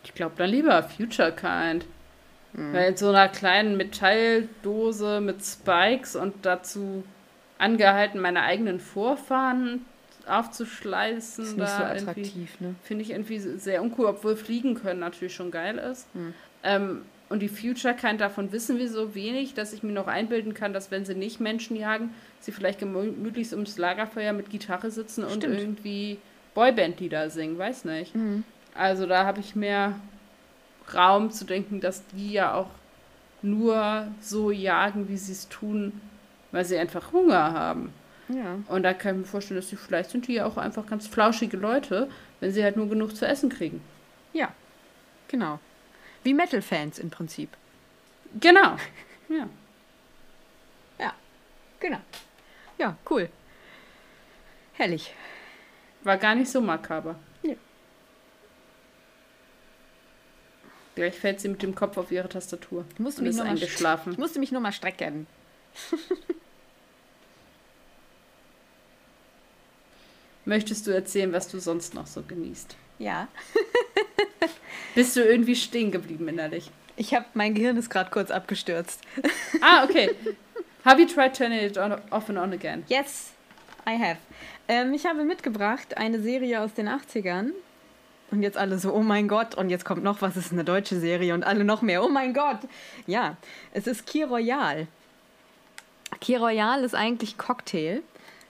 [0.04, 1.86] Ich glaube dann lieber Future Kind.
[2.54, 2.74] Mhm.
[2.74, 7.04] Weil in so einer kleinen Metalldose mit Spikes und dazu
[7.58, 9.86] angehalten, meine eigenen Vorfahren
[10.30, 11.44] aufzuschleißen.
[11.44, 12.76] Ist nicht so attraktiv, ne?
[12.84, 16.08] Finde ich irgendwie sehr uncool, obwohl Fliegen können natürlich schon geil ist.
[16.14, 16.34] Hm.
[16.64, 20.56] Ähm, und die Future Kind, davon wissen wir so wenig, dass ich mir noch einbilden
[20.56, 22.10] kann, dass wenn sie nicht Menschen jagen,
[22.40, 25.46] sie vielleicht gemütlich ums Lagerfeuer mit Gitarre sitzen Stimmt.
[25.46, 26.18] und irgendwie
[26.56, 28.16] Boyband-Lieder singen, weiß nicht.
[28.16, 28.44] Mhm.
[28.74, 29.96] Also da habe ich mehr
[30.94, 32.70] Raum zu denken, dass die ja auch
[33.42, 36.02] nur so jagen, wie sie es tun,
[36.52, 37.94] weil sie einfach Hunger haben.
[38.30, 38.60] Ja.
[38.68, 41.08] Und da kann ich mir vorstellen, dass die vielleicht sind die ja auch einfach ganz
[41.08, 42.10] flauschige Leute,
[42.40, 43.82] wenn sie halt nur genug zu essen kriegen.
[44.34, 44.54] Ja,
[45.28, 45.60] genau.
[46.24, 47.50] Wie Metal-Fans im Prinzip.
[48.40, 48.78] Genau.
[49.32, 49.48] Ja.
[50.98, 51.14] Ja,
[51.80, 52.00] genau.
[52.80, 53.30] Ja, cool.
[54.74, 55.14] Herrlich.
[56.02, 57.14] War gar nicht so makaber.
[57.44, 57.54] Ja.
[60.96, 62.86] Gleich fällt sie mit dem Kopf auf ihre Tastatur.
[62.94, 64.14] Ich musste, mich nur, eingeschlafen.
[64.14, 65.28] ich musste mich nur mal strecken.
[70.46, 72.76] Möchtest du erzählen, was du sonst noch so genießt?
[72.98, 73.28] Ja.
[74.96, 76.72] Bist du irgendwie stehen geblieben innerlich?
[76.96, 79.02] Ich habe, mein Gehirn ist gerade kurz abgestürzt.
[79.62, 80.16] ah, okay.
[80.84, 82.84] Have you tried turning it on, off and on again?
[82.88, 83.32] Yes,
[83.88, 84.18] I have.
[84.68, 87.52] Ähm, ich habe mitgebracht eine Serie aus den 80ern.
[88.32, 91.00] Und jetzt alle so, oh mein Gott, und jetzt kommt noch was, ist eine deutsche
[91.00, 92.60] Serie und alle noch mehr, oh mein Gott.
[93.08, 93.38] Ja,
[93.74, 94.88] es ist Key Royal.
[96.22, 98.04] Key Royal ist eigentlich Cocktail.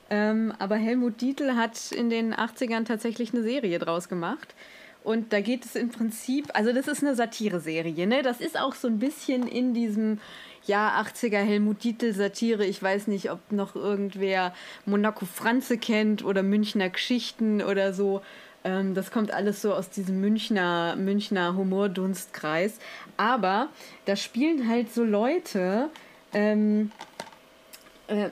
[0.10, 4.56] Ähm, aber Helmut Dietl hat in den 80ern tatsächlich eine Serie draus gemacht.
[5.04, 8.22] Und da geht es im Prinzip, also das ist eine Satire-Serie, ne?
[8.22, 10.20] Das ist auch so ein bisschen in diesem
[10.66, 12.66] ja, 80er Helmut Dietl Satire.
[12.66, 14.54] Ich weiß nicht, ob noch irgendwer
[14.86, 18.22] Monaco Franze kennt oder Münchner Geschichten oder so.
[18.64, 22.80] Ähm, das kommt alles so aus diesem Münchner, Münchner Humordunstkreis.
[23.18, 23.70] Aber
[24.06, 25.90] da spielen halt so Leute,
[26.34, 27.29] ähm, äh,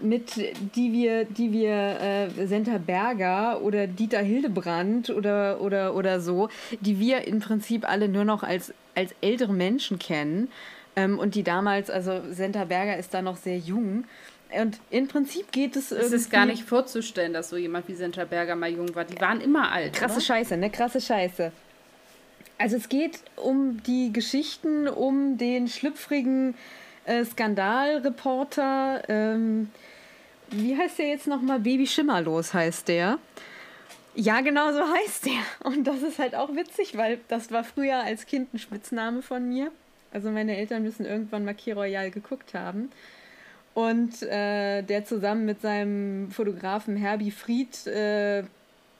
[0.02, 0.36] mit,
[0.76, 6.50] die wir, die wir äh, Senta Berger oder Dieter Hildebrand oder, oder, oder so,
[6.80, 10.50] die wir im Prinzip alle nur noch als, als ältere Menschen kennen.
[10.96, 14.06] Ähm, und die damals, also Senta Berger ist da noch sehr jung.
[14.50, 16.16] Und im Prinzip geht es irgendwie.
[16.16, 19.04] Es ist gar nicht vorzustellen, dass so jemand wie Senta Berger mal jung war.
[19.04, 19.94] Die waren immer alt.
[19.94, 20.22] Krasse oder?
[20.22, 20.70] Scheiße, ne?
[20.70, 21.52] Krasse Scheiße.
[22.58, 26.56] Also es geht um die Geschichten, um den schlüpfrigen
[27.08, 29.04] äh, Skandalreporter.
[29.08, 29.70] Ähm,
[30.50, 31.60] wie heißt der jetzt nochmal?
[31.60, 33.20] Baby Schimmerlos heißt der.
[34.16, 35.42] Ja, genau so heißt der.
[35.64, 39.48] Und das ist halt auch witzig, weil das war früher als Kind ein Spitzname von
[39.48, 39.72] mir.
[40.12, 42.90] Also meine Eltern müssen irgendwann mal Royal geguckt haben.
[43.74, 48.44] Und äh, der zusammen mit seinem Fotografen Herbie Fried, äh,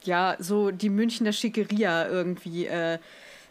[0.04, 2.98] ja, so die Münchner Schickeria irgendwie, äh,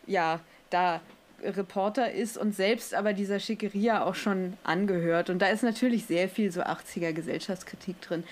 [0.06, 0.40] ja,
[0.70, 1.02] da
[1.44, 5.30] Reporter ist und selbst aber dieser Schickeria auch schon angehört.
[5.30, 8.24] Und da ist natürlich sehr viel so 80er Gesellschaftskritik drin.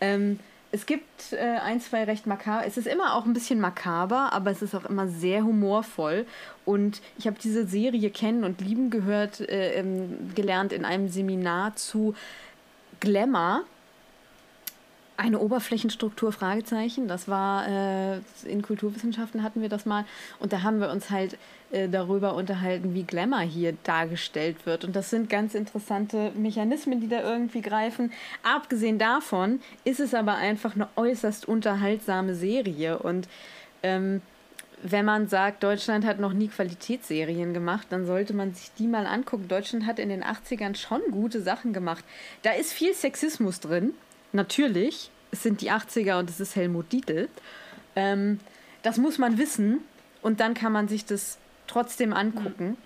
[0.00, 0.38] Ähm,
[0.72, 2.66] es gibt äh, ein, zwei recht makaber.
[2.66, 6.26] Es ist immer auch ein bisschen makaber, aber es ist auch immer sehr humorvoll.
[6.64, 11.76] Und ich habe diese Serie kennen und lieben gehört, äh, ähm, gelernt in einem Seminar
[11.76, 12.14] zu
[13.00, 13.62] Glamour
[15.16, 17.08] eine Oberflächenstruktur, Fragezeichen.
[17.08, 20.04] Das war äh, in Kulturwissenschaften hatten wir das mal.
[20.38, 21.38] Und da haben wir uns halt
[21.70, 24.84] äh, darüber unterhalten, wie Glamour hier dargestellt wird.
[24.84, 28.12] Und das sind ganz interessante Mechanismen, die da irgendwie greifen.
[28.42, 32.98] Abgesehen davon ist es aber einfach eine äußerst unterhaltsame Serie.
[32.98, 33.28] Und
[33.82, 34.20] ähm,
[34.82, 39.06] wenn man sagt, Deutschland hat noch nie Qualitätsserien gemacht, dann sollte man sich die mal
[39.06, 39.48] angucken.
[39.48, 42.04] Deutschland hat in den 80ern schon gute Sachen gemacht.
[42.42, 43.94] Da ist viel Sexismus drin
[44.36, 47.28] natürlich, es sind die 80er und es ist Helmut Dietl.
[47.96, 48.38] Ähm,
[48.82, 49.80] das muss man wissen
[50.22, 52.76] und dann kann man sich das trotzdem angucken.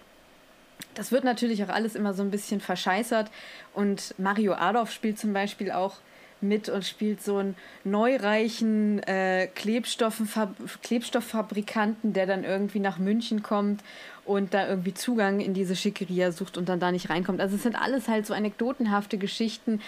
[0.95, 3.31] Das wird natürlich auch alles immer so ein bisschen verscheißert
[3.75, 5.97] und Mario Adolf spielt zum Beispiel auch
[6.41, 13.83] mit und spielt so einen neureichen äh, Klebstofffabrikanten, der dann irgendwie nach München kommt
[14.25, 17.41] und da irgendwie Zugang in diese Schickeria sucht und dann da nicht reinkommt.
[17.41, 19.81] Also es sind alles halt so anekdotenhafte Geschichten,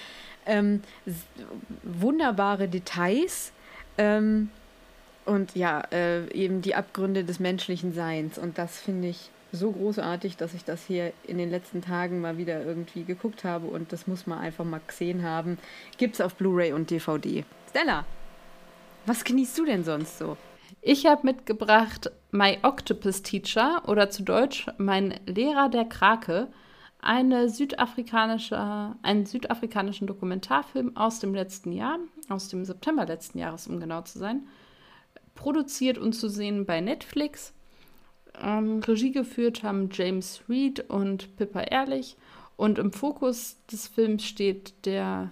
[0.47, 0.83] ähm,
[1.83, 3.53] wunderbare Details
[3.99, 4.51] ähm,
[5.25, 8.39] und ja, äh, eben die Abgründe des menschlichen Seins.
[8.39, 12.39] Und das finde ich so großartig, dass ich das hier in den letzten Tagen mal
[12.39, 15.59] wieder irgendwie geguckt habe und das muss man einfach mal gesehen haben.
[15.99, 17.45] Gibt es auf Blu-ray und DVD.
[17.69, 18.07] Stella,
[19.07, 20.37] was genießt du denn sonst so?
[20.81, 26.49] Ich habe mitgebracht My Octopus Teacher oder zu Deutsch Mein Lehrer der Krake
[27.03, 31.99] eine südafrikanische, einen südafrikanischen Dokumentarfilm aus dem letzten Jahr,
[32.29, 34.47] aus dem September letzten Jahres, um genau zu sein,
[35.35, 37.53] produziert und zu sehen bei Netflix.
[38.41, 42.17] Ähm, Regie geführt haben James Reed und Pippa Ehrlich.
[42.57, 45.31] Und im Fokus des Films steht der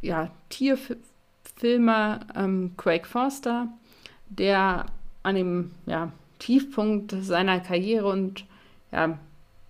[0.00, 3.68] ja, Tierfilmer ähm, Craig Forster,
[4.30, 4.86] der
[5.22, 8.46] an dem ja, Tiefpunkt seiner Karriere und
[8.90, 9.18] ja,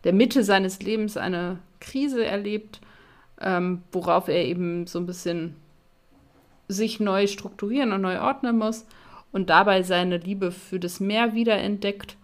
[0.04, 2.80] der Mitte seines Lebens eine Krise erlebt,
[3.40, 5.56] ähm, worauf er eben so ein bisschen
[6.68, 8.86] sich neu strukturieren und neu ordnen muss
[9.32, 12.16] und dabei seine Liebe für das Meer wiederentdeckt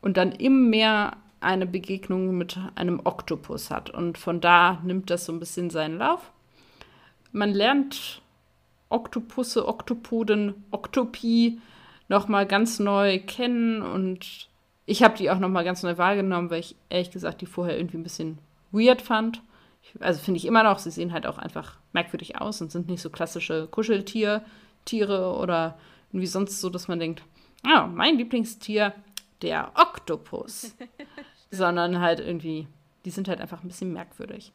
[0.00, 3.90] und dann im Meer eine Begegnung mit einem Oktopus hat.
[3.90, 6.32] Und von da nimmt das so ein bisschen seinen Lauf.
[7.32, 8.22] Man lernt
[8.88, 11.60] Oktopusse, Oktopoden, Oktopie
[12.08, 14.47] nochmal ganz neu kennen und
[14.88, 17.98] ich habe die auch nochmal ganz neu wahrgenommen, weil ich ehrlich gesagt die vorher irgendwie
[17.98, 18.38] ein bisschen
[18.72, 19.42] weird fand.
[19.82, 22.88] Ich, also finde ich immer noch, sie sehen halt auch einfach merkwürdig aus und sind
[22.88, 24.42] nicht so klassische Kuscheltiere
[25.38, 25.78] oder
[26.10, 27.22] irgendwie sonst so, dass man denkt,
[27.64, 28.94] ah, mein Lieblingstier,
[29.42, 30.74] der Oktopus.
[31.50, 32.66] Sondern halt irgendwie,
[33.04, 34.52] die sind halt einfach ein bisschen merkwürdig.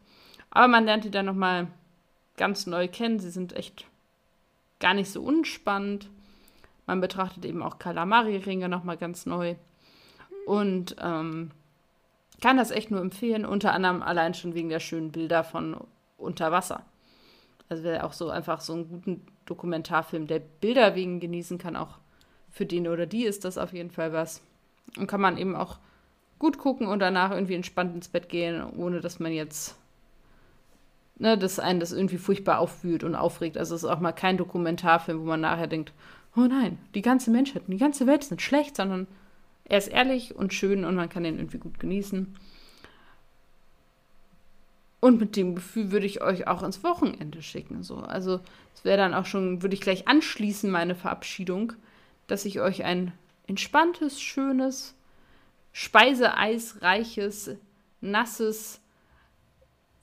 [0.49, 1.67] Aber man lernt die dann nochmal
[2.37, 3.19] ganz neu kennen.
[3.19, 3.85] Sie sind echt
[4.79, 6.09] gar nicht so unspannend.
[6.87, 9.55] Man betrachtet eben auch Kalamari-Ringe nochmal ganz neu.
[10.45, 11.51] Und ähm,
[12.41, 15.77] kann das echt nur empfehlen, unter anderem allein schon wegen der schönen Bilder von
[16.17, 16.83] unter Wasser.
[17.69, 21.97] Also wer auch so einfach so einen guten Dokumentarfilm der Bilder wegen genießen kann, auch
[22.51, 24.41] für den oder die ist das auf jeden Fall was.
[24.97, 25.79] Und kann man eben auch
[26.37, 29.77] gut gucken und danach irgendwie entspannt ins Bett gehen, ohne dass man jetzt,
[31.17, 33.57] ne, dass einen das irgendwie furchtbar aufwühlt und aufregt.
[33.57, 35.93] Also es ist auch mal kein Dokumentarfilm, wo man nachher denkt,
[36.35, 39.07] oh nein, die ganze Menschheit, die ganze Welt ist nicht schlecht, sondern
[39.65, 42.35] er ist ehrlich und schön und man kann ihn irgendwie gut genießen.
[44.99, 47.83] Und mit dem Gefühl würde ich euch auch ins Wochenende schicken.
[47.83, 47.97] So.
[47.97, 48.39] Also
[48.73, 51.73] es wäre dann auch schon, würde ich gleich anschließen, meine Verabschiedung,
[52.27, 53.11] dass ich euch ein
[53.47, 54.95] entspanntes, schönes,
[55.73, 57.57] speiseeisreiches,
[57.99, 58.79] nasses,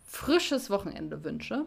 [0.04, 1.64] frisches Wochenende wünsche.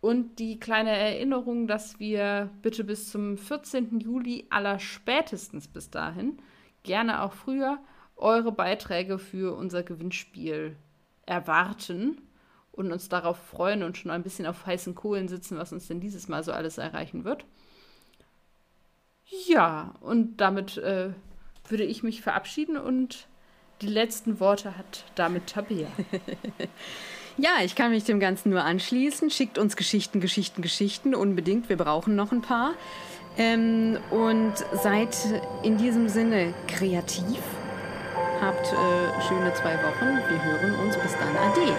[0.00, 4.00] Und die kleine Erinnerung, dass wir bitte bis zum 14.
[4.00, 6.38] Juli aller spätestens bis dahin,
[6.82, 7.78] gerne auch früher,
[8.16, 10.76] eure Beiträge für unser Gewinnspiel
[11.26, 12.20] erwarten
[12.72, 16.00] und uns darauf freuen und schon ein bisschen auf heißen Kohlen sitzen, was uns denn
[16.00, 17.44] dieses Mal so alles erreichen wird.
[19.46, 21.10] Ja, und damit äh,
[21.68, 23.28] würde ich mich verabschieden und
[23.80, 25.88] die letzten Worte hat damit Tabea.
[27.36, 29.30] ja, ich kann mich dem Ganzen nur anschließen.
[29.30, 31.68] Schickt uns Geschichten, Geschichten, Geschichten unbedingt.
[31.68, 32.74] Wir brauchen noch ein paar.
[33.38, 34.52] Ähm, und
[34.82, 35.16] seid
[35.62, 37.40] in diesem Sinne kreativ.
[38.40, 40.18] Habt äh, schöne zwei Wochen.
[40.28, 40.96] Wir hören uns.
[40.96, 41.36] Bis dann.
[41.36, 41.72] Ade.